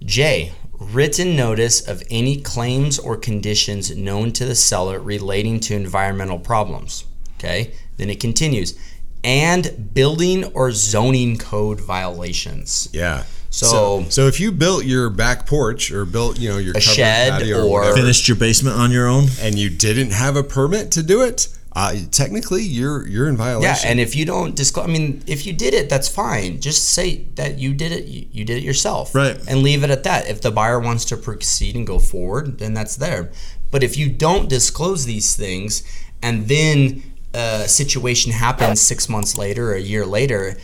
Jay 0.05 0.53
written 0.79 1.37
notice 1.37 1.81
of 1.87 2.03
any 2.11 2.41
claims 2.41 2.99
or 2.99 3.17
conditions 3.17 3.95
known 3.97 4.33
to 4.33 4.45
the 4.45 4.55
seller 4.55 4.99
relating 5.01 5.61
to 5.61 5.75
environmental 5.75 6.39
problems. 6.39 7.05
Okay? 7.39 7.73
Then 8.03 8.11
it 8.11 8.19
continues. 8.19 8.75
And 9.23 9.95
building 9.95 10.43
or 10.47 10.73
zoning 10.73 11.39
code 11.39 11.81
violations. 11.81 12.89
Yeah. 12.93 13.23
So- 13.51 14.05
so, 14.09 14.27
if 14.27 14.41
you 14.41 14.51
built 14.51 14.85
your 14.85 15.09
back 15.09 15.47
porch 15.47 15.93
or 15.93 16.05
built, 16.05 16.41
you 16.41 16.49
know, 16.49 16.59
your 16.59 16.75
covered 16.75 16.83
shed 16.83 17.31
patio 17.31 17.63
or- 17.65 17.71
whatever, 17.71 17.97
Finished 17.97 18.27
your 18.27 18.37
basement 18.37 18.77
on 18.77 18.91
your 18.91 19.07
own. 19.07 19.29
and 19.41 19.57
you 19.57 19.71
didn't 19.71 20.11
have 20.11 20.35
a 20.37 20.43
permit 20.43 20.91
to 20.93 21.03
do 21.05 21.21
it, 21.23 21.47
uh, 21.77 21.95
technically 22.11 22.65
you're 22.65 23.07
you're 23.07 23.29
in 23.29 23.37
violation. 23.37 23.77
Yeah, 23.85 23.91
and 23.91 24.01
if 24.01 24.17
you 24.17 24.25
don't 24.25 24.57
disclose, 24.57 24.89
I 24.89 24.91
mean, 24.91 25.23
if 25.29 25.47
you 25.47 25.53
did 25.53 25.75
it, 25.75 25.89
that's 25.89 26.09
fine. 26.09 26.61
Just 26.61 26.89
say 26.89 27.27
that 27.37 27.59
you 27.61 27.75
did 27.75 27.93
it. 27.93 28.07
You, 28.07 28.27
you 28.33 28.45
did 28.45 28.57
it 28.57 28.65
yourself, 28.65 29.15
Right. 29.15 29.39
And 29.47 29.63
leave 29.63 29.85
it 29.85 29.91
at 29.91 30.03
that. 30.03 30.29
If 30.29 30.41
the 30.41 30.51
buyer 30.51 30.81
wants 30.81 31.05
to 31.07 31.17
proceed 31.17 31.77
and 31.77 31.87
go 31.87 32.01
forward, 32.01 32.59
then 32.59 32.75
that's 32.75 32.97
there. 32.97 33.31
But 33.71 33.85
if 33.85 33.97
you 33.97 34.09
don't 34.09 34.49
disclose 34.49 35.05
these 35.05 35.37
things, 35.37 35.83
and 36.23 36.49
then 36.49 37.03
a 37.35 37.69
situation 37.69 38.33
happens 38.33 38.81
six 38.81 39.09
months 39.09 39.37
later 39.39 39.71
or 39.71 39.75
a 39.75 39.81
year 39.81 40.05
later, 40.05 40.57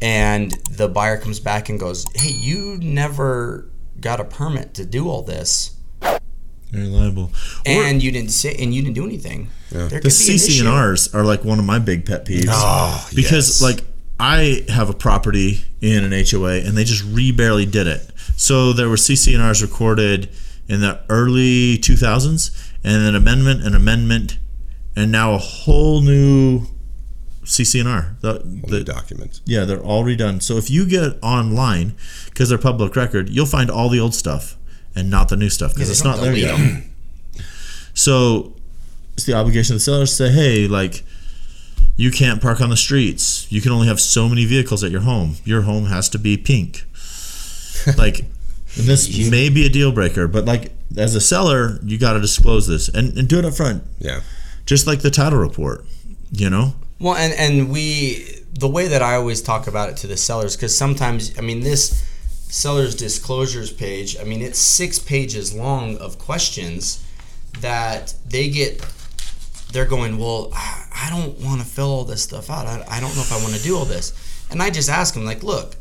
and 0.00 0.52
the 0.70 0.88
buyer 0.88 1.18
comes 1.18 1.40
back 1.40 1.68
and 1.68 1.78
goes, 1.78 2.04
"Hey, 2.14 2.32
you 2.32 2.78
never 2.80 3.68
got 4.00 4.20
a 4.20 4.24
permit 4.24 4.74
to 4.74 4.84
do 4.84 5.08
all 5.08 5.22
this." 5.22 5.72
You're 6.72 6.86
liable. 6.86 7.24
Or 7.24 7.30
And 7.66 8.02
you 8.02 8.10
didn't 8.10 8.30
say, 8.30 8.56
and 8.58 8.74
you 8.74 8.82
didn't 8.82 8.94
do 8.94 9.04
anything. 9.04 9.48
Could 9.70 10.02
the. 10.02 10.08
CC&Rs 10.08 11.14
are 11.14 11.22
like 11.22 11.44
one 11.44 11.58
of 11.58 11.66
my 11.66 11.78
big 11.78 12.06
pet 12.06 12.24
peeves. 12.24 12.46
Oh, 12.48 13.08
because 13.14 13.60
yes. 13.60 13.62
like 13.62 13.84
I 14.18 14.64
have 14.68 14.88
a 14.88 14.94
property 14.94 15.64
in 15.80 16.04
an 16.04 16.12
HOA 16.12 16.60
and 16.60 16.76
they 16.76 16.84
just 16.84 17.04
re 17.04 17.30
barely 17.30 17.66
did 17.66 17.86
it. 17.86 18.10
So 18.36 18.72
there 18.72 18.88
were 18.88 18.96
CC&Rs 18.96 19.62
recorded 19.62 20.30
in 20.68 20.80
the 20.80 21.00
early 21.08 21.76
2000s 21.78 22.72
and 22.84 23.02
an 23.02 23.14
amendment, 23.14 23.62
an 23.66 23.74
amendment, 23.74 24.38
and 24.96 25.10
now 25.12 25.34
a 25.34 25.38
whole 25.38 26.00
new 26.00 26.66
CC&R. 27.44 28.16
The, 28.20 28.34
the 28.34 28.66
the, 28.78 28.84
documents. 28.84 29.40
yeah, 29.44 29.64
they're 29.64 29.80
all 29.82 30.04
redone. 30.04 30.42
So 30.42 30.56
if 30.56 30.70
you 30.70 30.86
get 30.86 31.18
online, 31.22 31.94
because 32.26 32.48
they're 32.48 32.58
public 32.58 32.94
record, 32.96 33.28
you'll 33.30 33.46
find 33.46 33.70
all 33.70 33.88
the 33.88 33.98
old 34.00 34.14
stuff 34.14 34.56
and 34.94 35.10
not 35.10 35.28
the 35.28 35.36
new 35.36 35.48
stuff 35.50 35.74
because 35.74 35.88
Yeah, 35.88 35.92
it's 35.92 36.04
not 36.04 36.16
don't 36.16 36.24
there 36.24 36.34
delete 36.34 36.46
yet. 36.46 36.58
'em. 36.60 36.84
So 37.94 38.54
it's 39.14 39.26
the 39.26 39.34
obligation 39.34 39.74
of 39.74 39.80
the 39.80 39.84
seller 39.84 40.00
to 40.00 40.06
say, 40.06 40.30
hey, 40.32 40.66
like, 40.66 41.02
you 41.96 42.10
can't 42.10 42.40
park 42.40 42.60
on 42.62 42.70
the 42.70 42.76
streets. 42.76 43.46
You 43.52 43.60
can 43.60 43.70
only 43.70 43.86
have 43.86 44.00
so 44.00 44.28
many 44.30 44.46
vehicles 44.46 44.82
at 44.82 44.90
your 44.90 45.02
home. 45.02 45.36
Your 45.44 45.62
home 45.62 45.86
has 45.86 46.08
to 46.10 46.18
be 46.18 46.38
pink. 46.38 46.84
like, 47.98 48.20
and 48.20 48.86
this 48.86 49.30
may 49.30 49.50
be 49.50 49.66
a 49.66 49.68
deal 49.68 49.92
breaker, 49.92 50.26
but 50.26 50.46
like, 50.46 50.72
as 50.96 51.14
a 51.14 51.20
seller, 51.20 51.78
you 51.82 51.98
got 51.98 52.14
to 52.14 52.20
disclose 52.20 52.66
this 52.66 52.88
and, 52.88 53.16
and 53.18 53.28
do 53.28 53.38
it 53.38 53.44
up 53.44 53.52
front, 53.54 53.82
Yeah. 53.98 54.20
Just 54.66 54.86
like 54.86 55.00
the 55.00 55.10
title 55.10 55.38
report, 55.38 55.84
you 56.30 56.50
know? 56.50 56.74
Well, 56.98 57.14
and 57.14 57.32
and 57.34 57.70
we 57.70 58.26
the 58.54 58.68
way 58.68 58.88
that 58.88 59.02
I 59.02 59.14
always 59.14 59.42
talk 59.42 59.66
about 59.66 59.88
it 59.88 59.96
to 59.98 60.06
the 60.06 60.16
sellers 60.16 60.56
because 60.56 60.76
sometimes 60.76 61.36
I 61.38 61.42
mean 61.42 61.60
this 61.60 62.08
seller's 62.48 62.94
disclosures 62.94 63.72
page. 63.72 64.16
I 64.18 64.24
mean 64.24 64.40
it's 64.42 64.58
six 64.58 64.98
pages 64.98 65.54
long 65.54 65.96
of 65.98 66.18
questions 66.18 67.04
that 67.60 68.14
they 68.28 68.48
get. 68.48 68.86
They're 69.72 69.86
going, 69.86 70.18
well, 70.18 70.50
I 70.54 71.08
don't 71.10 71.40
want 71.40 71.62
to 71.62 71.66
fill 71.66 71.90
all 71.90 72.04
this 72.04 72.22
stuff 72.22 72.50
out. 72.50 72.66
I, 72.66 72.84
I 72.88 73.00
don't 73.00 73.14
know 73.16 73.22
if 73.22 73.32
I 73.32 73.42
want 73.42 73.54
to 73.54 73.62
do 73.62 73.76
all 73.76 73.86
this. 73.86 74.12
And 74.50 74.62
I 74.62 74.68
just 74.68 74.90
ask 74.90 75.14
them, 75.14 75.24
like, 75.24 75.42
look, 75.42 75.76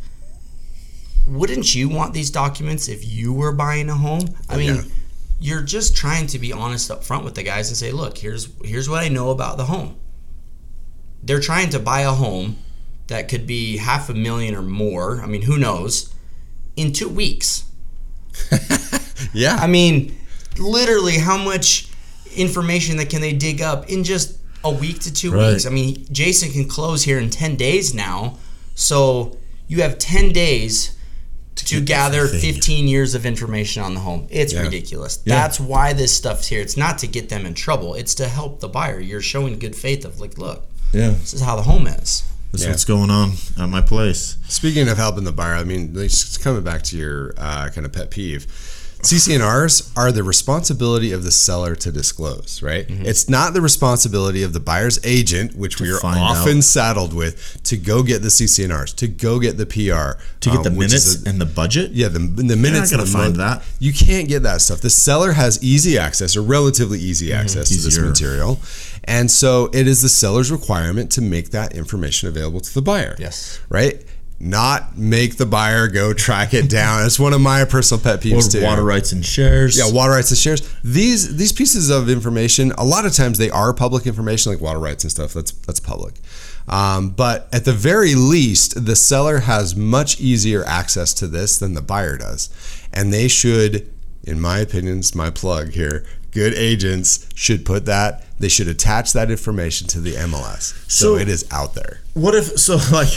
wouldn't 1.28 1.76
you 1.76 1.90
want 1.90 2.14
these 2.14 2.32
documents 2.32 2.88
if 2.88 3.06
you 3.06 3.34
were 3.34 3.52
buying 3.52 3.90
a 3.90 3.96
home? 3.96 4.30
I 4.50 4.58
mean, 4.58 4.76
yeah. 4.76 4.82
You're 5.42 5.64
just 5.64 5.96
trying 5.98 6.28
to 6.28 6.40
be 6.40 6.54
honest 6.54 6.90
up 6.92 7.04
front 7.04 7.26
with 7.26 7.36
the 7.36 7.44
guys 7.44 7.68
and 7.70 7.76
say, 7.76 7.92
look, 7.92 8.18
here's 8.20 8.48
here's 8.64 8.88
what 8.88 9.04
I 9.04 9.08
know 9.10 9.32
about 9.32 9.58
the 9.58 9.66
home 9.66 9.96
they're 11.24 11.40
trying 11.40 11.70
to 11.70 11.80
buy 11.80 12.02
a 12.02 12.12
home 12.12 12.58
that 13.08 13.28
could 13.30 13.46
be 13.46 13.78
half 13.78 14.10
a 14.10 14.14
million 14.14 14.56
or 14.56 14.62
more. 14.64 15.22
I 15.22 15.28
mean, 15.28 15.44
who 15.44 15.58
knows? 15.58 16.14
In 16.76 16.94
two 16.94 17.10
weeks. 17.10 17.66
Yeah. 19.34 19.56
I 19.62 19.68
mean, 19.68 20.18
literally, 20.58 21.18
how 21.20 21.38
much 21.38 21.88
information 22.36 22.98
that 22.98 23.10
can 23.12 23.22
they 23.22 23.34
dig 23.34 23.62
up 23.62 23.88
in 23.90 24.04
just 24.04 24.40
a 24.64 24.72
week 24.72 25.00
to 25.02 25.14
two 25.14 25.32
Right. 25.32 25.52
weeks? 25.52 25.66
I 25.68 25.70
mean, 25.70 26.06
Jason 26.12 26.52
can 26.52 26.68
close 26.68 27.04
here 27.04 27.20
in 27.20 27.30
ten 27.30 27.56
days 27.56 27.94
now, 27.94 28.40
so 28.74 29.38
you 29.68 29.82
have 29.84 30.00
ten 30.00 30.32
days 30.32 30.98
to, 31.56 31.82
gather 31.82 32.26
everything. 32.26 32.54
15 32.54 32.88
years 32.88 33.14
of 33.16 33.26
information 33.26 33.84
on 33.84 33.94
the 33.94 34.00
home. 34.00 34.28
It's 34.30 34.54
Yeah. 34.54 34.62
ridiculous. 34.62 35.20
Yeah. 35.26 35.36
That's 35.36 35.60
why 35.60 35.94
this 35.94 36.14
stuff's 36.16 36.48
here. 36.48 36.62
It's 36.62 36.78
not 36.78 36.98
to 37.00 37.08
get 37.08 37.30
them 37.30 37.46
in 37.46 37.54
trouble. 37.54 37.94
It's 37.96 38.16
to 38.16 38.28
help 38.28 38.60
the 38.62 38.68
buyer. 38.70 39.00
You're 39.00 39.22
showing 39.22 39.58
good 39.60 39.76
faith 39.76 40.06
of 40.06 40.20
like, 40.20 40.38
look, 40.38 40.66
Yeah. 40.94 41.12
this 41.20 41.34
is 41.34 41.42
how 41.42 41.56
the 41.56 41.64
home 41.64 41.88
is. 41.88 42.24
That's 42.52 42.64
Yeah. 42.64 42.70
what's 42.72 42.84
going 42.86 43.10
on 43.10 43.34
at 43.58 43.70
my 43.70 43.80
place. 43.82 44.36
Speaking 44.50 44.90
of 44.90 44.98
helping 44.98 45.24
the 45.24 45.32
buyer, 45.32 45.56
I 45.56 45.64
mean, 45.64 45.94
just 45.94 46.42
coming 46.42 46.64
back 46.64 46.84
to 46.84 46.98
your 46.98 47.34
uh, 47.38 47.70
kind 47.70 47.86
of 47.86 47.94
pet 47.94 48.12
peeve, 48.12 48.46
CC&Rs 49.04 49.92
are 49.96 50.12
the 50.12 50.24
responsibility 50.24 51.12
of 51.12 51.24
the 51.24 51.32
seller 51.32 51.76
to 51.76 51.92
disclose, 51.92 52.62
right? 52.62 52.86
It's 52.90 53.28
not 53.30 53.54
the 53.54 53.62
responsibility 53.62 54.44
of 54.44 54.54
the 54.54 54.60
buyer's 54.60 55.00
agent, 55.06 55.56
which 55.56 55.80
we 55.80 55.92
are 55.92 56.00
often 56.04 56.58
out. 56.58 56.64
saddled 56.64 57.14
with, 57.14 57.62
to 57.64 57.78
go 57.78 58.04
get 58.04 58.22
the 58.22 58.28
CC&Rs, 58.30 58.94
to 58.94 59.08
go 59.08 59.40
get 59.40 59.58
the 59.58 59.66
PR, 59.66 60.22
To 60.42 60.50
get 60.50 60.64
the 60.64 60.70
um, 60.70 60.78
minutes 60.78 61.26
a- 61.26 61.30
and 61.30 61.40
the 61.42 61.46
budget? 61.46 61.92
yeah, 61.92 62.08
the, 62.08 62.20
the 62.20 62.56
minutes. 62.56 62.92
gonna 62.92 63.04
the 63.04 63.10
find 63.12 63.38
mo- 63.38 63.44
that. 63.44 63.64
You 63.80 63.94
can't 63.94 64.28
get 64.28 64.44
that 64.44 64.62
stuff. 64.62 64.82
The 64.82 64.90
seller 64.90 65.32
has 65.34 65.62
easy 65.64 65.98
access 65.98 66.36
or 66.36 66.42
relatively 66.42 67.00
easy 67.00 67.34
access 67.34 67.70
to 67.70 67.76
this 67.76 67.98
material. 68.00 68.60
And 69.04 69.32
so 69.32 69.66
it 69.74 69.88
is 69.88 70.02
the 70.04 70.10
seller's 70.10 70.52
requirement 70.52 71.12
to 71.14 71.22
make 71.22 71.50
that 71.52 71.76
information 71.76 72.28
available 72.30 72.60
to 72.60 72.74
the 72.74 72.82
buyer. 72.84 73.16
Yes. 73.18 73.60
Right? 73.70 74.04
Not 74.44 74.98
make 74.98 75.38
the 75.38 75.46
buyer 75.46 75.88
go 75.88 76.14
track 76.14 76.56
it 76.56 76.68
down. 76.68 77.06
It's 77.06 77.20
one 77.20 77.32
of 77.32 77.42
my 77.42 77.64
personal 77.64 78.02
pet 78.04 78.16
Or 78.16 78.22
peeves 78.24 78.52
too. 78.52 78.64
water 78.64 78.84
rights 78.84 79.12
and 79.12 79.24
shares. 79.24 79.78
Yeah, 79.78 79.92
water 79.92 80.14
rights 80.14 80.32
and 80.32 80.38
shares. 80.38 80.68
These 80.84 81.38
these 81.38 81.52
pieces 81.54 81.92
of 81.92 82.10
information, 82.10 82.72
a 82.76 82.84
lot 82.84 83.06
of 83.06 83.14
times 83.14 83.38
they 83.38 83.52
are 83.52 83.72
public 83.72 84.08
information, 84.08 84.52
like 84.52 84.60
water 84.60 84.80
rights 84.80 85.04
and 85.04 85.12
stuff. 85.12 85.34
That's 85.34 85.52
that's 85.52 85.80
public. 85.80 86.16
Um, 86.68 87.12
but 87.12 87.50
at 87.54 87.66
the 87.66 87.74
very 87.74 88.16
least, 88.16 88.84
the 88.84 88.96
seller 88.96 89.40
has 89.42 89.76
much 89.76 90.20
easier 90.20 90.64
access 90.66 91.14
to 91.16 91.28
this 91.28 91.60
than 91.60 91.76
the 91.76 91.82
buyer 91.84 92.18
does, 92.18 92.50
and 92.92 93.14
they 93.14 93.28
should, 93.28 93.92
in 94.24 94.40
my 94.42 94.58
opinion, 94.58 95.00
it's 95.00 95.14
my 95.14 95.30
plug 95.30 95.70
here. 95.74 96.04
Good 96.32 96.54
agents 96.56 97.28
should 97.36 97.64
put 97.64 97.86
that. 97.86 98.24
They 98.40 98.48
should 98.50 98.68
attach 98.68 99.14
that 99.14 99.30
information 99.30 99.88
to 99.90 100.00
the 100.00 100.14
MLS, 100.14 100.74
so, 100.90 101.14
So- 101.14 101.16
it 101.18 101.30
is 101.30 101.46
out 101.52 101.76
there. 101.76 102.00
What 102.16 102.34
if 102.34 102.58
so 102.60 102.78
like 102.92 103.10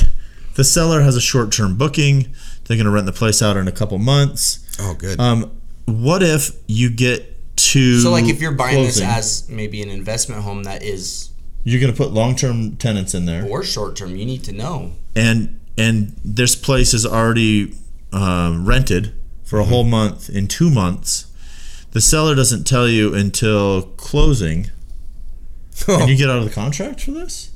the 0.54 0.64
seller 0.64 1.02
has 1.02 1.16
a 1.16 1.20
short 1.20 1.52
term 1.52 1.76
booking, 1.76 2.34
they're 2.64 2.76
gonna 2.76 2.90
rent 2.90 3.06
the 3.06 3.12
place 3.12 3.42
out 3.42 3.56
in 3.56 3.68
a 3.68 3.72
couple 3.72 3.98
months. 3.98 4.60
Oh, 4.78 4.94
good. 4.94 5.20
Um, 5.20 5.50
what 5.86 6.22
if 6.22 6.50
you 6.66 6.90
get 6.90 7.30
to 7.56 8.00
So, 8.00 8.10
like, 8.10 8.24
if 8.26 8.40
you're 8.40 8.52
buying 8.52 8.76
closing, 8.76 9.06
this 9.06 9.16
as 9.44 9.48
maybe 9.48 9.82
an 9.82 9.90
investment 9.90 10.42
home 10.42 10.64
that 10.64 10.82
is 10.82 11.30
you're 11.64 11.80
gonna 11.80 11.92
put 11.92 12.12
long 12.12 12.36
term 12.36 12.76
tenants 12.76 13.14
in 13.14 13.26
there, 13.26 13.44
or 13.46 13.62
short 13.62 13.96
term, 13.96 14.16
you 14.16 14.24
need 14.26 14.44
to 14.44 14.52
know. 14.52 14.92
and 15.14 15.60
and 15.76 16.16
this 16.24 16.54
place 16.54 16.94
is 16.94 17.04
already 17.04 17.74
um, 18.12 18.64
rented 18.64 19.12
for 19.42 19.58
a 19.58 19.64
whole 19.64 19.84
month 19.84 20.30
in 20.30 20.46
two 20.46 20.70
months. 20.70 21.26
The 21.90 22.00
seller 22.00 22.34
doesn't 22.34 22.64
tell 22.64 22.88
you 22.88 23.14
until 23.14 23.82
closing, 23.82 24.70
and 25.88 26.08
you 26.08 26.16
get 26.16 26.30
out 26.30 26.38
of 26.38 26.44
the 26.44 26.50
contract 26.50 27.00
for 27.02 27.10
this. 27.12 27.50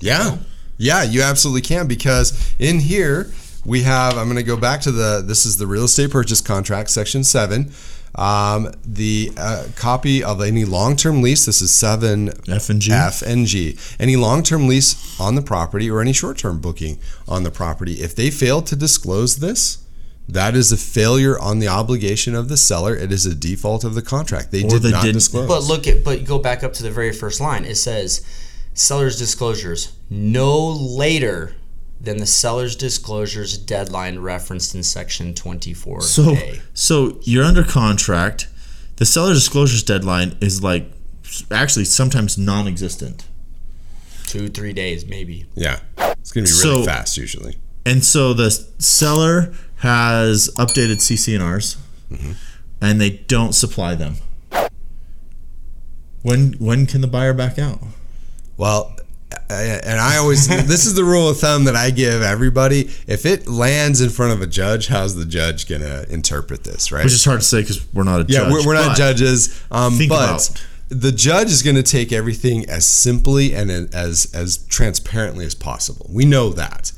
Yeah. 0.00 0.38
Yeah, 0.78 1.02
you 1.02 1.22
absolutely 1.22 1.62
can 1.62 1.86
because 1.88 2.54
in 2.58 2.78
here 2.80 3.30
we 3.64 3.82
have 3.82 4.16
I'm 4.16 4.26
going 4.26 4.36
to 4.36 4.42
go 4.42 4.56
back 4.56 4.80
to 4.82 4.92
the 4.92 5.22
this 5.24 5.44
is 5.44 5.58
the 5.58 5.66
real 5.66 5.84
estate 5.84 6.10
purchase 6.10 6.40
contract 6.40 6.88
section 6.90 7.24
7 7.24 7.70
um, 8.14 8.72
the 8.84 9.30
uh, 9.36 9.66
copy 9.76 10.24
of 10.24 10.40
any 10.40 10.64
long-term 10.64 11.20
lease 11.20 11.44
this 11.44 11.60
is 11.60 11.72
7 11.72 12.30
F 12.48 12.70
and 12.70 12.80
G. 12.80 12.92
F 12.92 13.22
and 13.22 13.46
G 13.46 13.76
any 13.98 14.16
long-term 14.16 14.66
lease 14.68 15.20
on 15.20 15.34
the 15.34 15.42
property 15.42 15.90
or 15.90 16.00
any 16.00 16.12
short-term 16.12 16.60
booking 16.60 16.98
on 17.28 17.42
the 17.42 17.50
property 17.50 17.94
if 17.94 18.14
they 18.14 18.30
fail 18.30 18.62
to 18.62 18.74
disclose 18.76 19.38
this 19.40 19.78
that 20.28 20.54
is 20.54 20.70
a 20.70 20.76
failure 20.76 21.38
on 21.38 21.58
the 21.58 21.68
obligation 21.68 22.34
of 22.34 22.50
the 22.50 22.58
seller. 22.58 22.94
It 22.94 23.10
is 23.10 23.24
a 23.24 23.34
default 23.34 23.82
of 23.82 23.94
the 23.94 24.02
contract. 24.02 24.50
They 24.52 24.62
Or 24.62 24.68
did 24.68 24.82
they 24.82 24.90
not 24.90 25.00
didn't- 25.00 25.14
disclose. 25.14 25.48
But 25.48 25.62
look 25.62 25.86
at, 25.88 26.04
but 26.04 26.26
go 26.26 26.38
back 26.38 26.62
up 26.62 26.74
to 26.74 26.82
the 26.82 26.90
very 26.90 27.12
first 27.14 27.40
line. 27.40 27.64
It 27.64 27.76
says, 27.76 28.20
seller's 28.78 29.18
disclosures 29.18 29.92
no 30.10 30.68
later 30.68 31.54
than 32.00 32.18
the 32.18 32.26
seller's 32.26 32.76
disclosures 32.76 33.58
deadline 33.58 34.20
referenced 34.20 34.74
in 34.74 34.82
section 34.82 35.34
24. 35.34 36.02
So 36.02 36.36
so 36.74 37.18
you're 37.22 37.44
under 37.44 37.64
contract. 37.64 38.48
The 38.96 39.04
seller 39.06 39.34
disclosures 39.34 39.82
deadline 39.82 40.36
is 40.40 40.62
like 40.62 40.90
actually 41.50 41.84
sometimes 41.86 42.38
non-existent. 42.38 43.26
two, 44.26 44.48
three 44.48 44.72
days, 44.72 45.06
maybe. 45.06 45.46
yeah, 45.54 45.80
it's 45.98 46.32
going 46.32 46.44
to 46.46 46.52
be 46.52 46.58
really 46.68 46.82
So- 46.82 46.84
fast 46.84 47.16
usually. 47.16 47.56
And 47.86 48.04
so 48.04 48.34
the 48.34 48.50
seller 48.78 49.54
has 49.76 50.50
updated 50.58 50.96
CC&Rs 51.00 51.78
mm-hmm. 52.12 52.32
and 52.82 53.00
they 53.00 53.08
don't 53.10 53.54
supply 53.54 53.94
them. 53.94 54.16
When 56.22 56.52
when 56.58 56.84
can 56.86 57.00
the 57.00 57.06
buyer 57.06 57.32
back 57.32 57.58
out? 57.58 57.80
Well, 58.58 58.94
and 59.48 59.98
I 60.00 60.16
always 60.18 60.46
this 60.48 60.84
is 60.84 60.94
the 60.94 61.04
rule 61.04 61.28
of 61.30 61.38
thumb 61.38 61.64
that 61.64 61.76
I 61.76 61.90
give 61.90 62.20
everybody. 62.22 62.90
If 63.06 63.24
it 63.24 63.46
lands 63.48 64.00
in 64.02 64.10
front 64.10 64.32
of 64.32 64.42
a 64.42 64.46
judge, 64.46 64.88
how's 64.88 65.14
the 65.14 65.24
judge 65.24 65.68
gonna 65.68 66.04
interpret 66.10 66.64
this, 66.64 66.92
right? 66.92 67.04
Which 67.04 67.12
is 67.14 67.24
hard 67.24 67.40
to 67.40 67.46
say 67.46 67.62
because 67.62 67.86
we're 67.94 68.04
not 68.04 68.20
a 68.20 68.24
yeah, 68.28 68.40
judge. 68.40 68.52
we're, 68.52 68.66
we're 68.66 68.74
not 68.74 68.88
but 68.88 68.96
judges, 68.96 69.62
um, 69.70 69.94
think 69.96 70.10
but 70.10 70.28
about- 70.28 70.64
the 70.90 71.12
judge 71.12 71.48
is 71.48 71.62
going 71.62 71.76
to 71.76 71.82
take 71.82 72.14
everything 72.14 72.64
as 72.64 72.86
simply 72.86 73.52
and 73.54 73.70
as 73.94 74.30
as 74.32 74.56
transparently 74.68 75.44
as 75.44 75.54
possible. 75.54 76.06
We 76.08 76.24
know 76.24 76.48
that, 76.54 76.92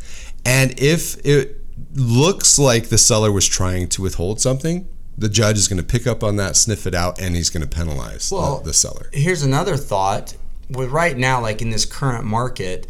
and 0.44 0.78
if 0.80 1.16
it 1.26 1.56
looks 1.96 2.56
like 2.56 2.88
the 2.88 2.98
seller 2.98 3.32
was 3.32 3.46
trying 3.48 3.88
to 3.88 4.02
withhold 4.02 4.40
something, 4.40 4.86
the 5.18 5.28
judge 5.28 5.58
is 5.58 5.66
going 5.66 5.78
to 5.78 5.82
pick 5.84 6.06
up 6.06 6.22
on 6.22 6.36
that, 6.36 6.54
sniff 6.54 6.86
it 6.86 6.94
out, 6.94 7.20
and 7.20 7.34
he's 7.34 7.50
going 7.50 7.62
to 7.62 7.68
penalize 7.68 8.30
the- 8.30 8.60
the 8.64 8.72
seller. 8.72 9.10
here's 9.12 9.42
another 9.42 9.76
thought 9.76 10.36
with 10.70 10.90
right 10.90 11.16
now 11.16 11.40
like 11.40 11.62
in 11.62 11.70
this 11.70 11.84
current 11.84 12.24
market 12.24 12.86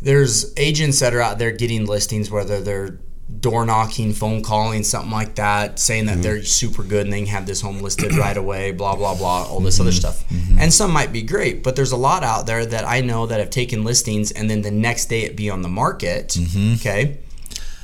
there's 0.00 0.52
agents 0.58 1.00
that 1.00 1.14
are 1.14 1.20
out 1.20 1.38
there 1.38 1.50
getting 1.50 1.86
listings 1.86 2.30
whether 2.30 2.60
they're 2.60 2.98
door 3.40 3.64
knocking 3.64 4.12
phone 4.12 4.42
calling 4.42 4.84
something 4.84 5.10
like 5.10 5.36
that 5.36 5.78
saying 5.78 6.06
that 6.06 6.12
mm-hmm. 6.12 6.22
they're 6.22 6.42
super 6.42 6.82
good 6.82 7.06
and 7.06 7.12
they 7.12 7.20
can 7.20 7.26
have 7.26 7.46
this 7.46 7.60
home 7.62 7.80
listed 7.80 8.14
right 8.14 8.36
away 8.44 8.70
blah 8.70 8.94
blah 8.94 9.14
blah 9.14 9.44
all 9.44 9.60
this 9.60 9.80
other 9.80 9.90
mm-hmm. 9.90 9.98
stuff. 9.98 10.28
Mm-hmm. 10.28 10.58
And 10.58 10.72
some 10.72 10.92
might 10.92 11.12
be 11.12 11.22
great 11.22 11.62
but 11.62 11.74
there's 11.74 11.92
a 11.92 11.96
lot 11.96 12.22
out 12.22 12.46
there 12.46 12.66
that 12.66 12.84
i 12.84 13.00
know 13.00 13.26
that 13.26 13.40
have 13.40 13.50
taken 13.50 13.82
listings 13.82 14.30
and 14.30 14.50
then 14.50 14.62
the 14.62 14.70
next 14.70 15.06
day 15.06 15.22
it 15.22 15.36
be 15.36 15.48
on 15.48 15.62
the 15.62 15.68
market 15.68 16.36
okay 16.74 17.18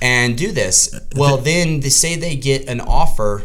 and 0.02 0.38
do 0.38 0.50
this. 0.50 0.94
Uh, 0.94 1.00
well 1.16 1.36
then 1.38 1.80
they 1.80 1.88
say 1.88 2.16
they 2.16 2.36
get 2.36 2.68
an 2.68 2.80
offer 2.80 3.44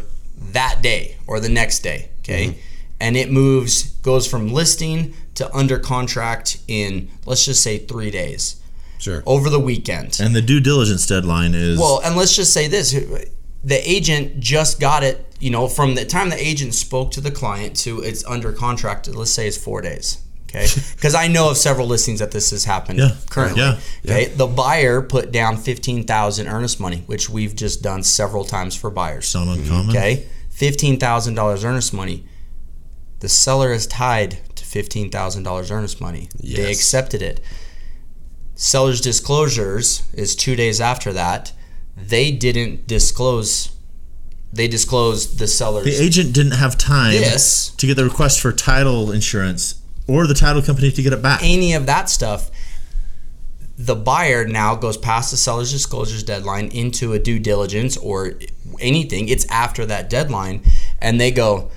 that 0.52 0.80
day 0.82 1.16
or 1.26 1.40
the 1.40 1.48
next 1.48 1.80
day 1.80 2.10
okay 2.20 2.58
and 3.00 3.16
it 3.16 3.30
moves 3.30 3.84
goes 3.96 4.26
from 4.26 4.52
listing 4.52 5.14
to 5.36 5.54
under 5.56 5.78
contract 5.78 6.58
in 6.68 7.08
let's 7.24 7.44
just 7.44 7.62
say 7.62 7.78
three 7.78 8.10
days 8.10 8.60
Sure. 8.98 9.22
over 9.26 9.50
the 9.50 9.60
weekend 9.60 10.18
and 10.20 10.34
the 10.34 10.42
due 10.42 10.58
diligence 10.60 11.06
deadline 11.06 11.54
is 11.54 11.78
well 11.78 12.00
and 12.04 12.16
let's 12.16 12.34
just 12.34 12.52
say 12.52 12.66
this 12.66 12.92
the 13.62 13.90
agent 13.90 14.40
just 14.40 14.80
got 14.80 15.02
it 15.04 15.24
you 15.38 15.50
know 15.50 15.68
from 15.68 15.94
the 15.94 16.04
time 16.04 16.30
the 16.30 16.46
agent 16.46 16.74
spoke 16.74 17.10
to 17.12 17.20
the 17.20 17.30
client 17.30 17.76
to 17.76 18.00
it's 18.00 18.24
under 18.24 18.52
contract 18.52 19.06
let's 19.14 19.30
say 19.30 19.46
it's 19.46 19.56
four 19.58 19.82
days 19.82 20.18
okay 20.48 20.66
because 20.96 21.14
i 21.14 21.28
know 21.28 21.50
of 21.50 21.58
several 21.58 21.86
listings 21.86 22.20
that 22.20 22.30
this 22.30 22.50
has 22.52 22.64
happened 22.64 22.98
Yeah. 22.98 23.10
currently 23.28 23.60
Yeah. 23.60 23.78
okay 24.04 24.24
the 24.26 24.46
buyer 24.46 25.02
put 25.02 25.30
down 25.30 25.58
15000 25.58 26.46
earnest 26.48 26.80
money 26.80 27.02
which 27.06 27.28
we've 27.28 27.54
just 27.54 27.82
done 27.82 28.02
several 28.02 28.44
times 28.44 28.74
for 28.74 28.90
buyers 28.90 29.34
not 29.34 29.46
uncommon. 29.58 29.90
Okay, 29.94 30.26
fifteen 30.48 30.98
thousand 30.98 31.34
dollars 31.34 31.64
earnest 31.64 31.92
money. 31.92 32.24
The 33.20 33.28
seller 33.28 33.72
is 33.74 33.86
tied 33.86 34.38
to 34.76 34.82
fifteen 34.82 35.10
thousand 35.10 35.42
dollars 35.42 35.70
earnest 35.70 36.00
money. 36.00 36.28
They 36.42 36.70
accepted 36.70 37.22
it. 37.22 37.40
Seller's 38.54 39.00
disclosures 39.00 40.02
is 40.14 40.34
two 40.34 40.56
days 40.56 40.80
after 40.80 41.12
that. 41.12 41.52
They 41.96 42.30
didn't 42.30 42.86
disclose. 42.86 43.70
They 44.52 44.68
disclosed 44.68 45.38
the 45.38 45.46
seller's. 45.46 45.84
The 45.84 46.02
agent 46.02 46.32
didn't 46.32 46.52
have 46.52 46.78
time 46.78 47.12
Yes. 47.12 47.70
to 47.70 47.86
get 47.86 47.96
the 47.96 48.04
request 48.04 48.40
for 48.40 48.52
title 48.52 49.10
insurance 49.12 49.76
or 50.06 50.26
the 50.26 50.34
title 50.34 50.62
company 50.62 50.90
to 50.90 51.02
get 51.02 51.12
it 51.12 51.20
back. 51.20 51.40
any 51.42 51.72
of 51.74 51.84
that 51.86 52.08
stuff, 52.08 52.50
the 53.76 53.96
buyer 53.96 54.46
now 54.46 54.74
goes 54.74 54.96
past 54.96 55.30
the 55.30 55.36
seller's 55.36 55.72
disclosures 55.72 56.22
deadline 56.22 56.68
into 56.68 57.12
a 57.12 57.18
due 57.18 57.38
diligence 57.38 57.96
or 57.98 58.34
anything. 58.80 59.28
It's 59.28 59.44
after 59.50 59.84
that 59.86 60.08
deadline, 60.08 60.62
and 61.00 61.20
they 61.20 61.30
go, 61.30 61.70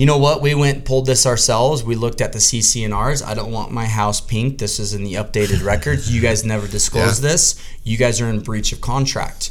you 0.00 0.06
know 0.06 0.16
what? 0.16 0.40
We 0.40 0.54
went 0.54 0.76
and 0.78 0.84
pulled 0.86 1.04
this 1.04 1.26
ourselves. 1.26 1.84
We 1.84 1.94
looked 1.94 2.22
at 2.22 2.32
the 2.32 2.38
CC&Rs. 2.38 3.22
I 3.22 3.34
don't 3.34 3.52
want 3.52 3.70
my 3.70 3.84
house 3.84 4.18
pink. 4.20 4.56
This 4.58 4.78
is 4.80 4.94
in 4.94 5.04
the 5.04 5.14
updated 5.14 5.62
records. 5.62 6.10
You 6.14 6.22
guys 6.22 6.42
never 6.42 6.66
disclosed 6.78 7.22
Yeah. 7.22 7.30
this. 7.32 7.62
You 7.84 7.98
guys 7.98 8.18
are 8.20 8.28
in 8.30 8.40
breach 8.40 8.72
of 8.72 8.80
contract. 8.80 9.50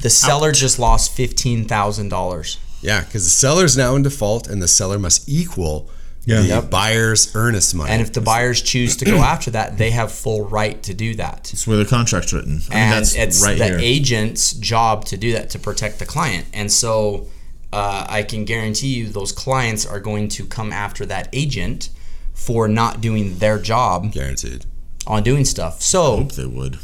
The 0.00 0.08
seller 0.10 0.52
just 0.52 0.78
lost 0.78 1.12
fifteen 1.12 1.66
thousand 1.66 2.08
dollars. 2.08 2.56
Yeah, 2.80 3.00
because 3.04 3.24
the 3.24 3.30
seller's 3.30 3.76
now 3.76 3.94
in 3.94 4.02
default, 4.02 4.48
and 4.48 4.62
the 4.62 4.68
seller 4.68 4.98
must 4.98 5.28
equal 5.28 5.90
Yeah. 6.24 6.40
the 6.40 6.48
Yep. 6.48 6.70
buyer's 6.70 7.30
earnest 7.34 7.74
money. 7.74 7.90
And 7.90 8.00
if 8.00 8.14
the 8.14 8.22
buyers 8.22 8.62
choose 8.62 8.96
to 8.96 9.04
go 9.04 9.16
after 9.34 9.50
that, 9.50 9.76
they 9.76 9.90
have 9.90 10.10
full 10.10 10.46
right 10.46 10.82
to 10.84 10.94
do 10.94 11.14
that. 11.16 11.50
It's 11.52 11.66
where 11.66 11.76
the 11.76 11.84
contract's 11.84 12.32
written. 12.32 12.62
I 12.70 12.74
mean, 12.74 12.82
and 12.82 12.92
that's 12.94 13.14
it's 13.14 13.42
right 13.42 13.58
the 13.58 13.64
here. 13.66 13.78
agent's 13.78 14.54
job 14.54 15.04
to 15.06 15.18
do 15.18 15.32
that 15.34 15.50
to 15.50 15.58
protect 15.58 15.98
the 15.98 16.06
client 16.06 16.46
and 16.54 16.72
so 16.72 17.26
uh, 17.72 18.06
i 18.08 18.22
can 18.22 18.44
guarantee 18.44 18.88
you 18.94 19.08
those 19.08 19.32
clients 19.32 19.86
are 19.86 20.00
going 20.00 20.28
to 20.28 20.44
come 20.46 20.72
after 20.72 21.06
that 21.06 21.28
agent 21.32 21.90
for 22.34 22.66
not 22.68 23.00
doing 23.00 23.38
their 23.38 23.58
job 23.58 24.12
guaranteed. 24.12 24.64
on 25.06 25.22
doing 25.22 25.44
stuff 25.44 25.80
so 25.82 26.14
I 26.14 26.16
hope 26.18 26.32
they 26.32 26.46
would. 26.46 26.78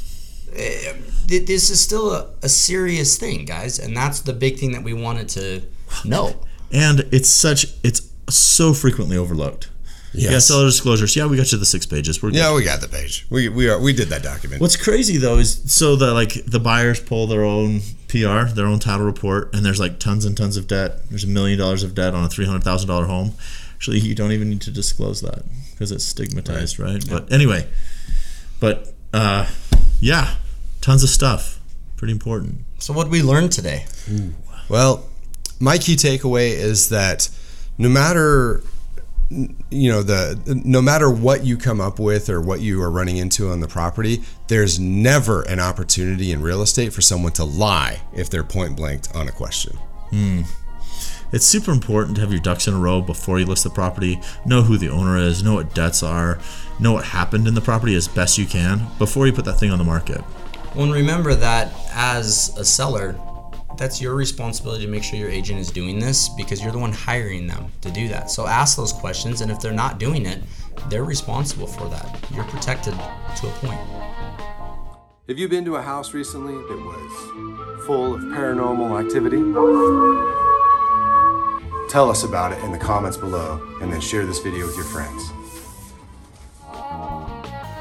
th- 1.26 1.46
this 1.46 1.70
is 1.70 1.80
still 1.80 2.12
a, 2.12 2.30
a 2.42 2.48
serious 2.48 3.16
thing 3.18 3.44
guys 3.44 3.78
and 3.78 3.96
that's 3.96 4.20
the 4.20 4.32
big 4.32 4.58
thing 4.58 4.72
that 4.72 4.82
we 4.82 4.92
wanted 4.92 5.28
to 5.30 5.62
know 6.04 6.34
And 6.72 7.00
it's 7.12 7.28
such 7.30 7.66
it's 7.82 8.02
so 8.28 8.74
frequently 8.74 9.16
overlooked. 9.16 9.70
Yeah, 10.12 10.38
seller 10.38 10.64
disclosures. 10.64 11.14
Yeah, 11.14 11.26
we 11.26 11.36
got 11.36 11.52
you 11.52 11.58
the 11.58 11.66
six 11.66 11.84
pages. 11.84 12.22
We're 12.22 12.30
good. 12.30 12.38
Yeah, 12.38 12.54
we 12.54 12.64
got 12.64 12.80
the 12.80 12.88
page. 12.88 13.26
We 13.30 13.48
we 13.50 13.68
are 13.68 13.78
we 13.78 13.92
did 13.92 14.08
that 14.08 14.22
document. 14.22 14.60
What's 14.62 14.76
crazy 14.76 15.18
though 15.18 15.36
is 15.38 15.62
so 15.72 15.94
the 15.94 16.12
like 16.14 16.32
the 16.46 16.58
buyers 16.58 16.98
pull 17.00 17.26
their 17.26 17.44
own 17.44 17.82
PR, 18.08 18.52
their 18.54 18.66
own 18.66 18.78
title 18.78 19.04
report, 19.06 19.54
and 19.54 19.64
there's 19.64 19.80
like 19.80 19.98
tons 19.98 20.24
and 20.24 20.36
tons 20.36 20.56
of 20.56 20.66
debt. 20.66 21.08
There's 21.10 21.24
a 21.24 21.28
million 21.28 21.58
dollars 21.58 21.82
of 21.82 21.94
debt 21.94 22.14
on 22.14 22.24
a 22.24 22.28
three 22.28 22.46
hundred 22.46 22.64
thousand 22.64 22.88
dollar 22.88 23.06
home. 23.06 23.32
Actually, 23.74 23.98
you 24.00 24.14
don't 24.14 24.32
even 24.32 24.48
need 24.50 24.60
to 24.62 24.70
disclose 24.70 25.20
that 25.20 25.42
because 25.72 25.92
it's 25.92 26.04
stigmatized, 26.04 26.78
right? 26.78 27.04
But 27.08 27.30
anyway, 27.32 27.66
but 28.60 28.92
uh, 29.12 29.46
yeah, 30.00 30.36
tons 30.80 31.02
of 31.02 31.10
stuff. 31.10 31.60
Pretty 31.96 32.12
important. 32.12 32.58
so 32.78 32.92
what 32.92 33.04
did 33.04 33.12
we 33.12 33.22
learn 33.22 33.48
today 33.48 33.86
Well, 34.68 35.06
my 35.58 35.78
key 35.78 35.96
takeaway 35.96 36.50
is 36.50 36.90
that 36.90 37.30
no 37.78 37.88
matter 37.88 38.62
you 39.28 39.90
know 39.90 40.02
the 40.02 40.60
no 40.64 40.80
matter 40.80 41.10
what 41.10 41.44
you 41.44 41.56
come 41.56 41.80
up 41.80 41.98
with 41.98 42.30
or 42.30 42.40
what 42.40 42.60
you 42.60 42.80
are 42.82 42.90
running 42.90 43.16
into 43.16 43.50
on 43.50 43.60
the 43.60 43.68
property, 43.68 44.22
there's 44.46 44.78
never 44.78 45.42
an 45.42 45.58
opportunity 45.58 46.32
in 46.32 46.40
real 46.40 46.62
estate 46.62 46.92
for 46.92 47.00
someone 47.00 47.32
to 47.32 47.44
lie 47.44 48.00
if 48.14 48.30
they're 48.30 48.44
point 48.44 48.76
blanked 48.76 49.14
on 49.14 49.28
a 49.28 49.32
question. 49.32 49.76
Hmm. 50.10 50.42
It's 51.32 51.44
super 51.44 51.72
important 51.72 52.14
to 52.16 52.20
have 52.20 52.30
your 52.30 52.40
ducks 52.40 52.68
in 52.68 52.74
a 52.74 52.78
row 52.78 53.02
before 53.02 53.40
you 53.40 53.46
list 53.46 53.64
the 53.64 53.70
property. 53.70 54.20
Know 54.44 54.62
who 54.62 54.78
the 54.78 54.88
owner 54.88 55.18
is, 55.18 55.42
know 55.42 55.54
what 55.54 55.74
debts 55.74 56.04
are, 56.04 56.38
know 56.78 56.92
what 56.92 57.04
happened 57.04 57.48
in 57.48 57.54
the 57.54 57.60
property 57.60 57.96
as 57.96 58.06
best 58.06 58.38
you 58.38 58.46
can 58.46 58.86
before 58.98 59.26
you 59.26 59.32
put 59.32 59.44
that 59.46 59.58
thing 59.58 59.72
on 59.72 59.78
the 59.78 59.84
market. 59.84 60.22
well 60.74 60.84
and 60.84 60.92
remember 60.92 61.34
that 61.34 61.72
as 61.90 62.56
a 62.56 62.64
seller 62.64 63.18
that's 63.76 64.00
your 64.00 64.14
responsibility 64.14 64.84
to 64.84 64.90
make 64.90 65.04
sure 65.04 65.18
your 65.18 65.30
agent 65.30 65.60
is 65.60 65.70
doing 65.70 65.98
this 65.98 66.28
because 66.30 66.62
you're 66.62 66.72
the 66.72 66.78
one 66.78 66.92
hiring 66.92 67.46
them 67.46 67.70
to 67.82 67.90
do 67.90 68.08
that. 68.08 68.30
So 68.30 68.46
ask 68.46 68.76
those 68.76 68.92
questions, 68.92 69.40
and 69.40 69.50
if 69.50 69.60
they're 69.60 69.72
not 69.72 69.98
doing 69.98 70.26
it, 70.26 70.42
they're 70.88 71.04
responsible 71.04 71.66
for 71.66 71.88
that. 71.88 72.24
You're 72.34 72.44
protected 72.44 72.94
to 72.94 73.46
a 73.48 73.50
point. 73.60 73.80
Have 75.28 75.38
you 75.38 75.48
been 75.48 75.64
to 75.64 75.76
a 75.76 75.82
house 75.82 76.14
recently 76.14 76.54
that 76.54 76.78
was 76.78 77.84
full 77.86 78.14
of 78.14 78.20
paranormal 78.22 79.04
activity? 79.04 79.38
Tell 81.90 82.10
us 82.10 82.24
about 82.24 82.52
it 82.52 82.62
in 82.64 82.72
the 82.72 82.78
comments 82.78 83.16
below 83.16 83.60
and 83.80 83.92
then 83.92 84.00
share 84.00 84.24
this 84.26 84.38
video 84.40 84.66
with 84.66 84.76
your 84.76 84.84
friends. 84.84 85.32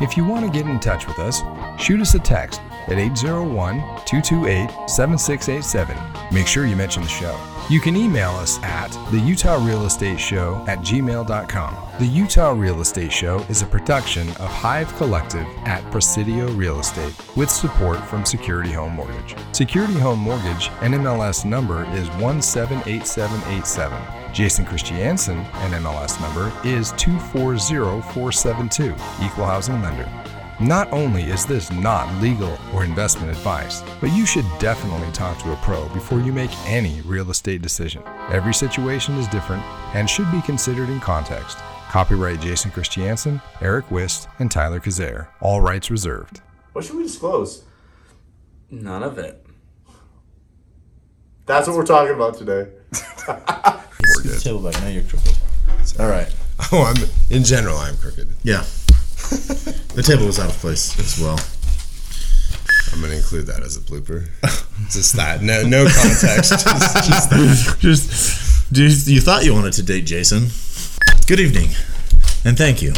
If 0.01 0.17
you 0.17 0.25
want 0.25 0.45
to 0.45 0.51
get 0.51 0.69
in 0.69 0.79
touch 0.79 1.08
with 1.08 1.19
us, 1.19 1.41
shoot 1.77 2.01
us 2.01 2.15
a 2.15 2.19
text 2.19 2.61
at 2.88 2.97
801 2.97 3.77
228 4.05 4.89
7687. 4.89 5.97
Make 6.31 6.47
sure 6.47 6.65
you 6.65 6.75
mention 6.75 7.03
the 7.03 7.09
show. 7.09 7.39
You 7.67 7.79
can 7.79 7.95
email 7.95 8.29
us 8.31 8.61
at 8.61 8.89
the 9.09 9.17
Utah 9.17 9.55
Real 9.65 9.88
Estate 9.88 10.19
Show 10.19 10.63
at 10.67 10.79
gmail.com. 10.79 11.77
The 11.97 12.05
Utah 12.05 12.51
Real 12.51 12.81
Estate 12.81 13.11
Show 13.11 13.39
is 13.49 13.63
a 13.63 13.65
production 13.65 14.29
of 14.29 14.51
Hive 14.51 14.95
Collective 14.97 15.47
at 15.65 15.81
Presidio 15.89 16.51
Real 16.51 16.79
Estate 16.79 17.15
with 17.35 17.49
support 17.49 17.97
from 18.05 18.23
Security 18.23 18.71
Home 18.73 18.93
Mortgage. 18.93 19.35
Security 19.51 19.95
Home 19.95 20.19
Mortgage 20.19 20.69
NMLS 20.81 21.43
number 21.43 21.85
is 21.95 22.07
178787. 22.19 23.99
Jason 24.31 24.63
Christiansen 24.65 25.43
NMLS 25.45 26.21
number 26.21 26.51
is 26.63 26.91
240472. 26.97 28.93
Equal 29.25 29.45
housing 29.45 29.81
lender. 29.81 30.07
Not 30.59 30.89
only 30.93 31.23
is 31.23 31.45
this 31.45 31.69
not 31.69 32.13
legal 32.21 32.57
or 32.73 32.85
investment 32.85 33.29
advice, 33.29 33.83
but 33.99 34.13
you 34.13 34.25
should 34.25 34.45
definitely 34.57 35.11
talk 35.11 35.37
to 35.39 35.51
a 35.51 35.55
pro 35.57 35.89
before 35.89 36.21
you 36.21 36.31
make 36.31 36.51
any 36.65 37.01
real 37.01 37.29
estate 37.29 37.61
decision. 37.61 38.01
Every 38.31 38.53
situation 38.53 39.15
is 39.15 39.27
different 39.27 39.63
and 39.93 40.09
should 40.09 40.31
be 40.31 40.41
considered 40.41 40.87
in 40.89 41.01
context. 41.01 41.57
Copyright 41.89 42.39
Jason 42.39 42.71
Christiansen, 42.71 43.41
Aric 43.59 43.91
West, 43.91 44.29
and 44.39 44.49
Tyler 44.49 44.79
Kazare. 44.79 45.27
All 45.41 45.59
rights 45.59 45.91
reserved. 45.91 46.41
What 46.71 46.85
should 46.85 46.95
we 46.95 47.03
disclose? 47.03 47.63
None 48.71 49.03
of 49.03 49.17
it. 49.17 49.45
That's 51.45 51.67
what 51.67 51.75
we're 51.75 51.85
talking 51.85 52.15
about 52.15 52.37
today. 52.37 52.69
Scoot 52.93 53.43
the 54.23 54.39
table 54.41 54.59
back. 54.61 54.81
Now 54.81 54.87
you're 54.87 55.03
crooked. 55.03 55.37
All 55.99 56.07
right. 56.07 56.33
Oh, 56.71 56.83
I'm 56.83 56.95
in 57.29 57.43
general. 57.43 57.75
I'm 57.75 57.97
crooked. 57.97 58.29
Yeah. 58.41 58.63
the 59.95 60.03
table 60.03 60.25
was 60.25 60.39
out 60.39 60.49
of 60.49 60.55
place 60.58 60.97
as 60.99 61.19
well. 61.19 61.39
I'm 62.93 63.01
gonna 63.01 63.15
include 63.15 63.47
that 63.47 63.63
as 63.63 63.77
a 63.77 63.81
blooper. 63.81 64.27
Just 64.91 65.15
that. 65.15 65.41
No, 65.41 65.63
no 65.63 65.86
context. 65.88 66.51
Just- 66.65 67.05
just- 67.05 67.79
Just, 67.79 68.71
just 68.73 69.08
you 69.08 69.21
thought 69.21 69.43
you 69.45 69.53
wanted 69.53 69.73
to 69.73 69.84
date 69.84 70.05
Jason. 70.05 70.47
Good 71.27 71.39
evening, 71.39 71.69
and 72.43 72.58
thank 72.58 72.81
you. 72.81 72.93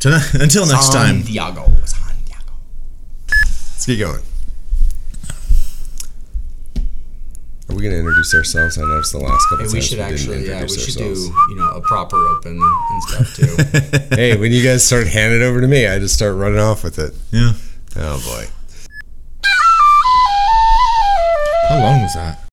Tonight, 0.00 0.34
until 0.34 0.66
next 0.66 0.92
time. 0.92 1.22
Santiago. 1.22 1.66
Santiago. 1.84 2.52
let's 3.28 3.86
get 3.86 3.98
going. 3.98 4.22
Are 7.68 7.74
we 7.76 7.82
gonna 7.82 7.96
introduce 7.96 8.34
ourselves? 8.34 8.76
I 8.76 8.82
noticed 8.82 9.12
the 9.12 9.18
last 9.18 9.46
couple 9.48 9.58
Hey, 9.58 9.62
times 9.64 9.74
we 9.74 9.80
should 9.80 9.96
didn't 9.96 10.12
actually, 10.12 10.46
yeah, 10.46 10.56
we 10.56 10.62
introduce 10.62 10.84
should 10.84 10.98
do, 10.98 11.08
ourselves. 11.10 11.28
you 11.48 11.56
know, 11.56 11.70
a 11.70 11.80
proper 11.80 12.16
open 12.28 12.60
and 12.60 13.02
stuff 13.04 13.36
too. 13.36 13.56
hey, 14.16 14.36
when 14.36 14.52
you 14.52 14.62
guys 14.62 14.84
start 14.84 15.06
handing 15.06 15.40
it 15.40 15.44
over 15.44 15.60
to 15.60 15.68
me, 15.68 15.86
I 15.86 15.98
just 15.98 16.14
start 16.14 16.34
running 16.36 16.58
off 16.58 16.82
with 16.84 16.98
it. 16.98 17.14
Yeah. 17.30 17.52
Oh 17.96 18.18
boy. 18.26 18.46
How 21.68 21.78
long 21.78 22.02
was 22.02 22.14
that? 22.14 22.50